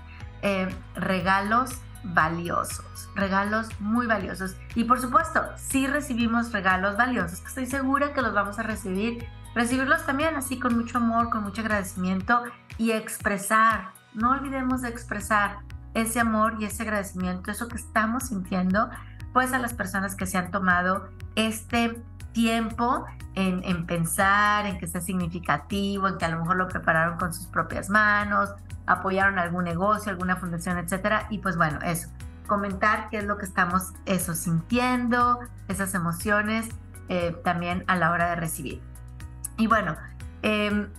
eh, 0.43 0.73
regalos 0.95 1.81
valiosos, 2.03 3.09
regalos 3.15 3.67
muy 3.79 4.07
valiosos. 4.07 4.55
Y 4.75 4.85
por 4.85 4.99
supuesto, 4.99 5.43
si 5.57 5.87
recibimos 5.87 6.51
regalos 6.51 6.97
valiosos, 6.97 7.43
estoy 7.45 7.65
segura 7.65 8.13
que 8.13 8.21
los 8.21 8.33
vamos 8.33 8.59
a 8.59 8.63
recibir, 8.63 9.25
recibirlos 9.55 10.05
también 10.05 10.35
así 10.35 10.59
con 10.59 10.77
mucho 10.77 10.97
amor, 10.97 11.29
con 11.29 11.43
mucho 11.43 11.61
agradecimiento 11.61 12.43
y 12.77 12.91
expresar. 12.91 13.93
No 14.13 14.31
olvidemos 14.31 14.81
de 14.81 14.89
expresar 14.89 15.59
ese 15.93 16.19
amor 16.19 16.55
y 16.59 16.65
ese 16.65 16.83
agradecimiento, 16.83 17.51
eso 17.51 17.67
que 17.67 17.77
estamos 17.77 18.27
sintiendo, 18.27 18.89
pues 19.33 19.53
a 19.53 19.59
las 19.59 19.73
personas 19.73 20.15
que 20.15 20.25
se 20.25 20.37
han 20.37 20.51
tomado 20.51 21.09
este 21.35 22.01
tiempo 22.33 23.05
en, 23.35 23.63
en, 23.63 23.85
pensar, 23.85 24.65
en 24.65 24.77
que 24.77 24.87
sea 24.87 25.01
significativo, 25.01 26.07
en 26.07 26.17
que 26.17 26.25
a 26.25 26.29
lo 26.29 26.39
mejor 26.39 26.57
lo 26.57 26.67
prepararon 26.67 27.17
con 27.17 27.33
sus 27.33 27.47
propias 27.47 27.89
manos, 27.89 28.49
apoyaron 28.85 29.39
algún 29.39 29.63
negocio, 29.63 30.11
alguna 30.11 30.35
fundación, 30.35 30.77
etcétera. 30.77 31.27
Y 31.29 31.39
pues 31.39 31.57
bueno, 31.57 31.79
eso, 31.83 32.09
comentar 32.47 33.09
qué 33.09 33.19
es 33.19 33.25
lo 33.25 33.37
que 33.37 33.45
estamos 33.45 33.93
eso 34.05 34.33
sintiendo, 34.33 35.39
esas 35.67 35.93
emociones 35.93 36.67
eh, 37.07 37.35
también 37.43 37.83
a 37.87 37.95
la 37.95 38.11
hora 38.11 38.29
de 38.29 38.35
recibir. 38.35 38.81
Y 39.57 39.67
bueno, 39.67 39.95
em, 40.41 40.89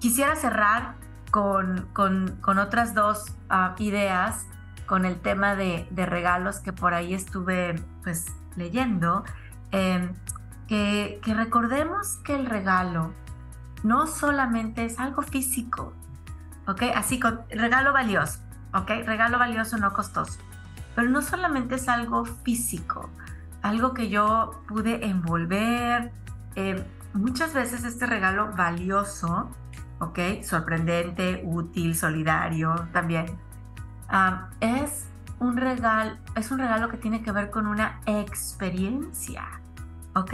quisiera 0.00 0.36
cerrar 0.36 0.94
con, 1.30 1.88
con, 1.92 2.58
otras 2.58 2.94
dos 2.94 3.34
ah, 3.48 3.74
ideas 3.78 4.46
con 4.86 5.04
el 5.04 5.20
tema 5.20 5.54
de, 5.54 5.86
regalos 5.94 6.60
que 6.60 6.72
por 6.72 6.94
ahí 6.94 7.14
estuve 7.14 7.74
pues 8.02 8.26
leyendo. 8.56 9.24
Em, 9.70 10.14
que, 10.66 11.20
recordemos 11.26 12.16
que 12.24 12.34
el 12.34 12.46
regalo 12.46 13.12
no 13.82 14.06
solamente 14.06 14.84
es 14.84 14.98
algo 14.98 15.22
físico, 15.22 15.92
¿ok? 16.66 16.82
Así 16.94 17.20
con 17.20 17.40
regalo 17.50 17.92
valioso, 17.92 18.40
¿ok? 18.74 18.88
Regalo 19.04 19.38
valioso, 19.38 19.78
no 19.78 19.92
costoso. 19.92 20.38
Pero 20.94 21.10
no 21.10 21.22
solamente 21.22 21.76
es 21.76 21.88
algo 21.88 22.24
físico, 22.24 23.10
algo 23.62 23.94
que 23.94 24.08
yo 24.08 24.62
pude 24.68 25.06
envolver. 25.06 26.12
Eh, 26.56 26.84
muchas 27.12 27.54
veces 27.54 27.84
este 27.84 28.06
regalo 28.06 28.52
valioso, 28.56 29.50
¿ok? 30.00 30.42
Sorprendente, 30.42 31.42
útil, 31.44 31.94
solidario 31.94 32.74
también, 32.92 33.26
es 34.60 35.08
un 35.38 35.56
regalo, 35.56 36.16
es 36.34 36.50
un 36.50 36.58
regalo 36.58 36.88
que 36.88 36.96
tiene 36.96 37.22
que 37.22 37.32
ver 37.32 37.50
con 37.50 37.66
una 37.66 38.00
experiencia, 38.06 39.44
¿ok? 40.14 40.32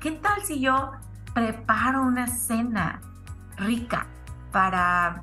¿Qué 0.00 0.12
tal 0.22 0.42
si 0.44 0.60
yo 0.60 0.92
preparo 1.34 2.02
una 2.02 2.26
cena 2.26 3.00
rica 3.56 4.06
para 4.52 5.22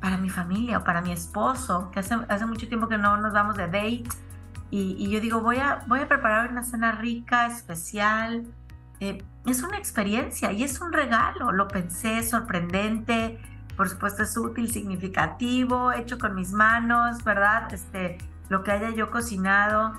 para 0.00 0.18
mi 0.18 0.30
familia 0.30 0.78
o 0.78 0.84
para 0.84 1.00
mi 1.00 1.10
esposo, 1.10 1.90
que 1.90 2.00
hace, 2.00 2.14
hace 2.28 2.46
mucho 2.46 2.68
tiempo 2.68 2.86
que 2.86 2.96
no 2.98 3.16
nos 3.16 3.32
vamos 3.32 3.56
de 3.56 3.64
date. 3.64 4.04
Y, 4.70 5.10
yo 5.10 5.20
digo, 5.20 5.40
voy 5.40 5.56
a, 5.56 5.84
voy 5.86 6.00
a 6.00 6.08
preparar 6.08 6.50
una 6.50 6.62
cena 6.62 6.92
rica, 6.92 7.46
especial. 7.46 8.46
Eh, 9.00 9.22
es 9.50 9.62
una 9.62 9.78
experiencia 9.78 10.52
y 10.52 10.62
es 10.64 10.80
un 10.80 10.92
regalo. 10.92 11.52
Lo 11.52 11.68
pensé, 11.68 12.22
sorprendente. 12.22 13.40
Por 13.76 13.88
supuesto, 13.88 14.22
es 14.22 14.36
útil, 14.36 14.70
significativo, 14.70 15.92
hecho 15.92 16.18
con 16.18 16.34
mis 16.34 16.52
manos, 16.52 17.22
¿verdad? 17.24 17.72
Este, 17.72 18.18
lo 18.48 18.62
que 18.62 18.72
haya 18.72 18.90
yo 18.90 19.10
cocinado, 19.10 19.94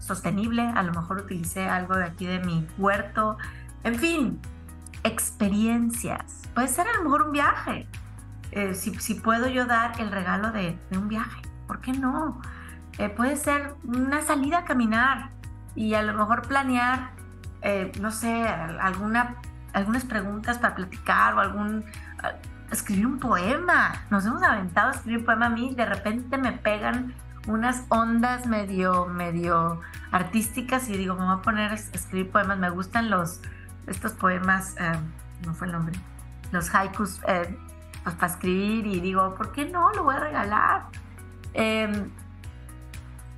sostenible. 0.00 0.62
A 0.62 0.82
lo 0.82 0.92
mejor 0.92 1.18
utilicé 1.18 1.68
algo 1.68 1.94
de 1.94 2.04
aquí 2.04 2.26
de 2.26 2.40
mi 2.40 2.66
huerto. 2.76 3.38
En 3.84 3.94
fin, 3.96 4.40
experiencias. 5.04 6.42
Puede 6.54 6.68
ser 6.68 6.88
a 6.88 6.96
lo 6.98 7.04
mejor 7.04 7.22
un 7.22 7.32
viaje. 7.32 7.86
Eh, 8.52 8.74
si, 8.74 9.14
puedo 9.14 9.48
yo 9.48 9.64
dar 9.66 10.00
el 10.00 10.10
regalo 10.10 10.50
de, 10.50 10.76
un 10.90 11.08
viaje, 11.08 11.40
¿por 11.68 11.80
qué 11.80 11.92
no? 11.92 12.40
Eh, 12.98 13.08
puede 13.08 13.36
ser 13.36 13.74
una 13.84 14.22
salida 14.22 14.58
a 14.58 14.64
caminar 14.64 15.30
y 15.76 15.94
a 15.94 16.02
lo 16.02 16.14
mejor 16.14 16.42
planear, 16.42 17.12
eh, 17.62 17.92
no 18.00 18.10
sé, 18.10 18.46
alguna, 18.48 19.36
algunas 19.72 20.04
preguntas 20.04 20.58
para 20.58 20.74
platicar 20.74 21.34
o 21.34 21.40
algún... 21.40 21.84
escribir 22.70 23.06
un 23.06 23.18
poema. 23.18 23.92
Nos 24.10 24.24
hemos 24.26 24.42
aventado 24.42 24.90
a 24.90 24.92
escribir 24.92 25.18
un 25.20 25.24
poema 25.24 25.46
a 25.46 25.50
mí, 25.50 25.74
de 25.74 25.86
repente 25.86 26.38
me 26.38 26.52
pegan 26.52 27.14
unas 27.46 27.84
ondas 27.88 28.46
medio, 28.46 29.06
medio 29.06 29.80
artísticas 30.12 30.88
y 30.88 30.96
digo, 30.96 31.14
me 31.14 31.24
voy 31.24 31.34
a 31.34 31.42
poner 31.42 31.72
a 31.72 31.74
escribir 31.74 32.30
poemas. 32.30 32.58
Me 32.58 32.70
gustan 32.70 33.10
los, 33.10 33.40
estos 33.86 34.12
poemas, 34.12 34.76
no 35.44 35.54
fue 35.54 35.66
el 35.66 35.72
nombre, 35.72 35.98
los 36.52 36.74
haikus 36.74 37.20
pues, 38.04 38.14
para 38.14 38.32
escribir 38.32 38.86
y 38.86 39.00
digo, 39.00 39.34
¿por 39.34 39.52
qué 39.52 39.66
no? 39.66 39.92
Lo 39.92 40.04
voy 40.04 40.14
a 40.14 40.20
regalar. 40.20 40.86
Em, 41.52 42.10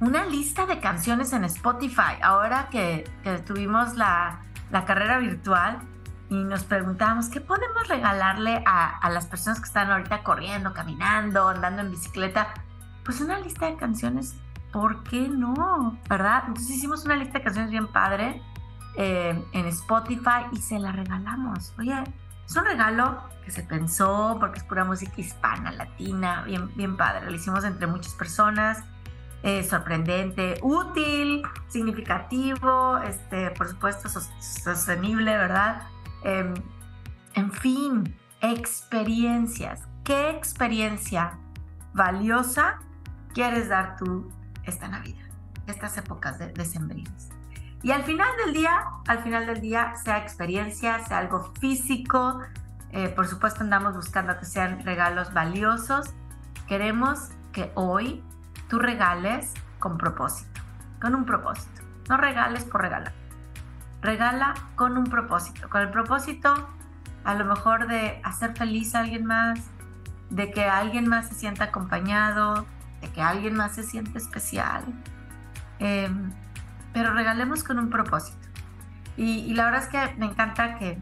una 0.02 0.26
lista 0.26 0.66
de 0.66 0.80
canciones 0.80 1.32
en 1.32 1.44
Spotify. 1.44 2.18
Ahora 2.22 2.68
que, 2.70 3.08
tuvimos 3.46 3.94
la, 3.94 4.40
carrera 4.84 5.18
virtual 5.18 5.78
y 6.28 6.42
nos 6.42 6.64
preguntamos, 6.64 7.28
¿qué 7.28 7.40
podemos 7.40 7.86
regalarle 7.86 8.64
a, 8.66 8.98
a, 8.98 9.10
las 9.10 9.26
personas 9.26 9.60
que 9.60 9.66
están 9.66 9.92
ahorita 9.92 10.24
corriendo, 10.24 10.74
caminando, 10.74 11.48
andando 11.48 11.82
en 11.82 11.92
bicicleta? 11.92 12.52
Pues 13.04 13.20
una 13.20 13.38
lista 13.38 13.66
de 13.66 13.76
canciones, 13.76 14.34
¿por 14.72 15.04
qué 15.04 15.28
no? 15.28 15.96
¿Verdad? 16.08 16.44
Entonces 16.48 16.78
hicimos 16.78 17.04
una 17.04 17.14
lista 17.14 17.38
de 17.38 17.44
canciones 17.44 17.70
bien 17.70 17.86
padre 17.86 18.42
eh, 18.96 19.40
en 19.52 19.66
Spotify 19.66 20.46
y 20.50 20.56
se 20.56 20.80
la 20.80 20.90
regalamos. 20.90 21.74
Oye, 21.78 22.02
es 22.44 22.56
un 22.56 22.64
regalo 22.64 23.22
que 23.44 23.52
se 23.52 23.62
pensó 23.62 24.36
porque 24.40 24.58
es 24.58 24.64
pura 24.64 24.84
música 24.84 25.12
hispana, 25.20 25.70
latina, 25.70 26.42
bien, 26.42 26.74
bien 26.74 26.96
padre. 26.96 27.30
Lo 27.30 27.36
hicimos 27.36 27.62
entre 27.62 27.86
muchas 27.86 28.14
personas. 28.14 28.82
Eh, 29.42 29.64
sorprendente, 29.64 30.54
útil, 30.62 31.42
significativo, 31.66 32.98
este, 32.98 33.50
por 33.50 33.68
supuesto 33.68 34.08
sostenible, 34.08 35.36
¿verdad? 35.36 35.82
Em, 36.22 36.54
en 37.34 37.50
fin, 37.50 38.16
experiencias. 38.40 39.80
¿Qué 40.04 40.30
experiencia 40.30 41.38
valiosa 41.92 42.78
quieres 43.34 43.68
dar 43.68 43.96
tú 43.96 44.30
esta 44.62 44.86
Navidad, 44.86 45.26
estas 45.66 45.98
épocas 45.98 46.38
de, 46.38 46.52
de 46.52 47.04
Y 47.82 47.90
al 47.90 48.04
final 48.04 48.28
del 48.44 48.54
día, 48.54 48.84
al 49.08 49.24
final 49.24 49.46
del 49.46 49.60
día, 49.60 49.94
sea 49.96 50.18
experiencia, 50.18 51.04
sea 51.04 51.18
algo 51.18 51.52
físico, 51.60 52.40
eh, 52.92 53.08
por 53.08 53.26
supuesto 53.26 53.62
andamos 53.62 53.94
buscando 53.96 54.38
que 54.38 54.44
sean 54.44 54.84
regalos 54.84 55.32
valiosos. 55.32 56.14
Queremos 56.68 57.30
que 57.52 57.72
hoy 57.74 58.22
tú 58.72 58.78
regales 58.78 59.52
con 59.78 59.98
propósito, 59.98 60.62
con 60.98 61.14
un 61.14 61.26
propósito. 61.26 61.82
No 62.08 62.16
regales 62.16 62.64
por 62.64 62.80
regalar. 62.80 63.12
Regala 64.00 64.54
con 64.76 64.96
un 64.96 65.04
propósito, 65.04 65.68
con 65.68 65.82
el 65.82 65.90
propósito 65.90 66.70
a 67.22 67.34
lo 67.34 67.44
mejor 67.44 67.86
de 67.86 68.18
hacer 68.24 68.56
feliz 68.56 68.94
a 68.94 69.00
alguien 69.00 69.26
más, 69.26 69.60
de 70.30 70.50
que 70.50 70.64
alguien 70.64 71.06
más 71.06 71.28
se 71.28 71.34
sienta 71.34 71.64
acompañado, 71.64 72.64
de 73.02 73.10
que 73.10 73.20
alguien 73.20 73.54
más 73.54 73.74
se 73.74 73.82
sienta 73.82 74.16
especial. 74.16 74.82
Em, 75.78 76.30
pero 76.94 77.12
regalemos 77.12 77.64
con 77.64 77.78
un 77.78 77.90
propósito. 77.90 78.48
y, 79.18 79.52
la 79.52 79.66
verdad 79.66 79.82
es 79.82 79.88
que 79.90 80.14
me 80.18 80.24
encanta 80.24 80.78
que 80.78 80.98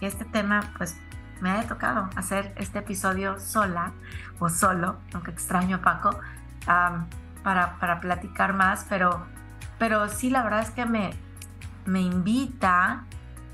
este 0.00 0.24
tema 0.26 0.60
pues 0.76 0.96
me 1.40 1.50
haya 1.50 1.66
tocado 1.66 2.08
hacer 2.14 2.54
este 2.56 2.78
episodio 2.78 3.40
sola 3.40 3.94
o 4.38 4.48
solo, 4.48 5.00
aunque 5.12 5.32
extraño 5.32 5.78
a 5.78 5.82
Paco, 5.82 6.20
para, 7.42 7.78
para, 7.80 8.00
platicar 8.00 8.52
más, 8.52 8.86
pero, 8.88 9.26
pero 9.78 10.08
sí 10.08 10.30
la 10.30 10.42
verdad 10.42 10.60
es 10.60 10.70
que 10.70 10.84
me, 10.84 11.10
me 11.86 12.00
invita 12.00 13.04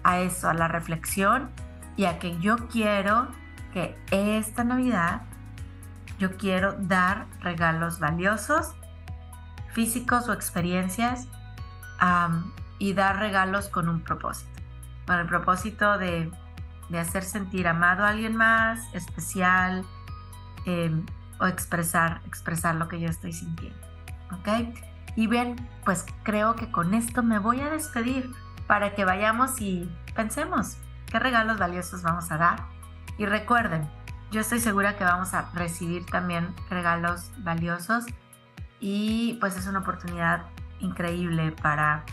a 0.02 0.18
eso, 0.18 0.50
a 0.50 0.54
la 0.54 0.68
reflexión 0.68 1.50
y 1.96 2.06
a 2.06 2.18
que 2.18 2.38
yo 2.40 2.56
quiero 2.68 3.28
que 3.72 3.96
esta 4.10 4.64
Navidad 4.64 5.22
yo 6.18 6.36
quiero 6.36 6.74
dar 6.74 7.26
regalos 7.40 7.98
valiosos, 7.98 8.74
físicos 9.72 10.28
o 10.28 10.32
experiencias, 10.32 11.28
y 12.78 12.92
dar 12.92 13.18
regalos 13.18 13.68
con 13.68 13.88
un 13.88 14.00
propósito. 14.00 14.50
Con 15.06 15.18
el 15.18 15.26
propósito 15.26 15.98
de, 15.98 16.30
hacer 16.98 17.24
sentir 17.24 17.66
amado 17.66 18.04
a 18.04 18.08
alguien 18.08 18.36
más, 18.36 18.80
especial, 18.92 19.84
em, 20.66 21.04
o 21.40 21.46
expresar, 21.46 22.20
expresar 22.26 22.74
lo 22.74 22.88
que 22.88 23.00
yo 23.00 23.08
estoy 23.08 23.32
sintiendo. 23.32 23.78
¿Ok? 24.32 24.48
Y 25.16 25.26
bien, 25.26 25.56
pues 25.84 26.04
creo 26.22 26.56
que 26.56 26.70
con 26.70 26.94
esto 26.94 27.22
me 27.22 27.38
voy 27.38 27.60
a 27.60 27.70
despedir 27.70 28.30
para 28.66 28.94
que 28.94 29.04
vayamos 29.04 29.60
y 29.60 29.90
pensemos 30.14 30.76
qué 31.06 31.18
regalos 31.18 31.58
valiosos 31.58 32.02
vamos 32.02 32.30
a 32.32 32.38
dar. 32.38 32.64
Y 33.18 33.26
recuerden, 33.26 33.88
yo 34.32 34.40
estoy 34.40 34.58
segura 34.58 34.96
que 34.96 35.04
vamos 35.04 35.34
a 35.34 35.50
recibir 35.54 36.04
también 36.06 36.54
regalos 36.68 37.30
valiosos 37.38 38.06
y 38.80 39.36
pues 39.40 39.56
es 39.56 39.66
una 39.66 39.80
oportunidad 39.80 40.46
increíble 40.80 41.52
para, 41.52 42.04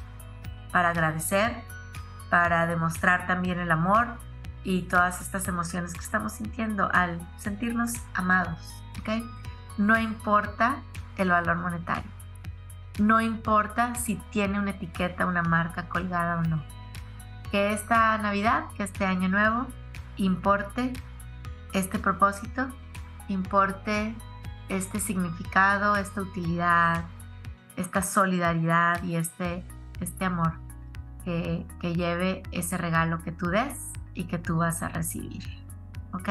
para 0.71 0.89
agradecer 0.89 1.63
para 2.31 2.65
demostrar 2.65 3.27
también 3.27 3.59
el 3.59 3.69
amor 3.71 4.07
y 4.63 4.83
todas 4.83 5.21
estas 5.21 5.47
emociones 5.47 5.93
que 5.93 5.99
estamos 5.99 6.33
sintiendo 6.33 6.89
al 6.93 7.19
sentirnos 7.37 7.93
amados. 8.13 8.59
¿okay? 8.99 9.23
No 9.77 9.97
importa 9.99 10.77
el 11.17 11.29
valor 11.29 11.57
monetario. 11.57 12.09
No 12.99 13.21
importa 13.21 13.95
si 13.95 14.15
tiene 14.31 14.59
una 14.59 14.71
etiqueta, 14.71 15.25
una 15.25 15.43
marca 15.43 15.87
colgada 15.87 16.39
o 16.39 16.43
no. 16.43 16.63
Que 17.51 17.73
esta 17.73 18.17
Navidad, 18.17 18.65
que 18.77 18.83
este 18.83 19.05
año 19.05 19.29
nuevo, 19.29 19.67
importe 20.17 20.93
este 21.73 21.99
propósito, 21.99 22.67
importe 23.27 24.15
este 24.69 24.99
significado, 24.99 25.95
esta 25.95 26.21
utilidad, 26.21 27.05
esta 27.75 28.01
solidaridad 28.01 29.03
y 29.03 29.15
este, 29.15 29.65
este 29.99 30.25
amor 30.25 30.53
que, 31.23 31.65
lleve 31.81 32.43
ese 32.51 32.77
regalo 32.77 33.21
que 33.23 33.31
tú 33.31 33.47
des 33.47 33.91
y 34.13 34.25
que 34.25 34.37
tú 34.37 34.57
vas 34.57 34.83
a 34.83 34.89
recibir. 34.89 35.43
¿Ok? 36.13 36.29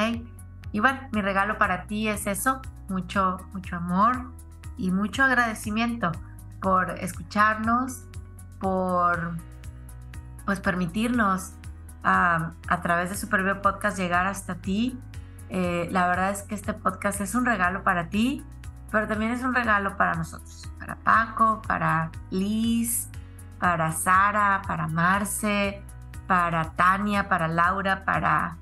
Y 0.73 0.81
bueno, 0.81 1.01
mi 1.13 1.23
regalo 1.23 1.59
para 1.59 1.85
ti 1.85 2.09
es 2.09 2.27
eso, 2.27 2.61
mucho, 2.89 3.39
mucho 3.53 3.77
amor 3.77 4.33
y 4.77 4.91
mucho 4.91 5.25
agradecimiento 5.25 6.13
por 6.61 6.91
escucharnos, 6.99 8.05
por 8.59 9.37
pues 10.45 10.61
permitirnos 10.61 11.53
a 12.03 12.81
través 12.83 13.11
de 13.11 13.17
Superbio 13.17 13.61
Podcast 13.63 13.99
llegar 13.99 14.27
hasta 14.27 14.55
ti. 14.55 14.99
Eh, 15.51 15.89
la 15.91 16.07
verdad 16.07 16.31
es 16.31 16.43
que 16.43 16.55
este 16.55 16.73
podcast 16.73 17.21
es 17.21 17.35
un 17.35 17.45
regalo 17.45 17.83
para 17.83 18.09
ti, 18.09 18.45
pero 18.93 19.09
también 19.09 19.33
es 19.33 19.43
un 19.43 19.53
regalo 19.53 19.97
para 19.97 20.15
nosotros, 20.15 20.71
para 20.79 20.95
Paco, 20.95 21.61
para 21.67 22.13
Liz, 22.31 23.09
para 23.59 23.91
Sara, 23.91 24.63
para 24.67 24.87
Marce, 24.87 25.83
para 26.31 26.71
Tania, 26.77 27.29
para 27.29 27.49
Laura, 27.49 28.05
para, 28.05 28.57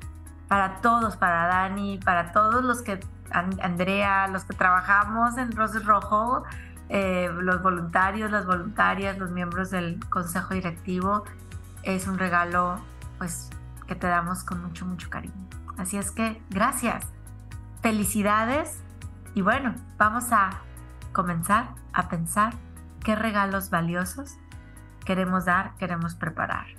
para 0.48 0.76
todos, 0.76 1.18
para 1.18 1.48
Dani, 1.48 1.98
para 1.98 2.32
todos 2.32 2.64
los 2.64 2.80
que, 2.80 2.98
Andrea, 3.30 4.26
los 4.28 4.44
que 4.44 4.56
trabajamos 4.56 5.36
en 5.36 5.52
Roses 5.52 5.84
Rojo, 5.84 6.44
eh, 6.88 7.30
los 7.30 7.62
voluntarios, 7.62 8.30
las 8.30 8.46
voluntarias, 8.46 9.18
los 9.18 9.32
miembros 9.32 9.68
del 9.68 10.00
consejo 10.08 10.54
directivo. 10.54 11.24
Es 11.82 12.08
un 12.08 12.16
regalo, 12.18 12.80
pues, 13.18 13.50
que 13.86 13.94
te 13.94 14.06
damos 14.06 14.44
con 14.44 14.62
mucho, 14.62 14.86
mucho 14.86 15.10
cariño. 15.10 15.34
Así 15.76 15.98
es 15.98 16.10
que, 16.10 16.42
gracias. 16.48 17.04
Felicidades. 17.82 18.82
Y 19.34 19.42
bueno, 19.42 19.74
vamos 19.98 20.32
a 20.32 20.52
comenzar 21.12 21.68
a 21.92 22.08
pensar 22.08 22.54
qué 23.04 23.14
regalos 23.14 23.68
valiosos 23.68 24.38
queremos 25.04 25.44
dar, 25.44 25.74
queremos 25.76 26.14
preparar 26.14 26.78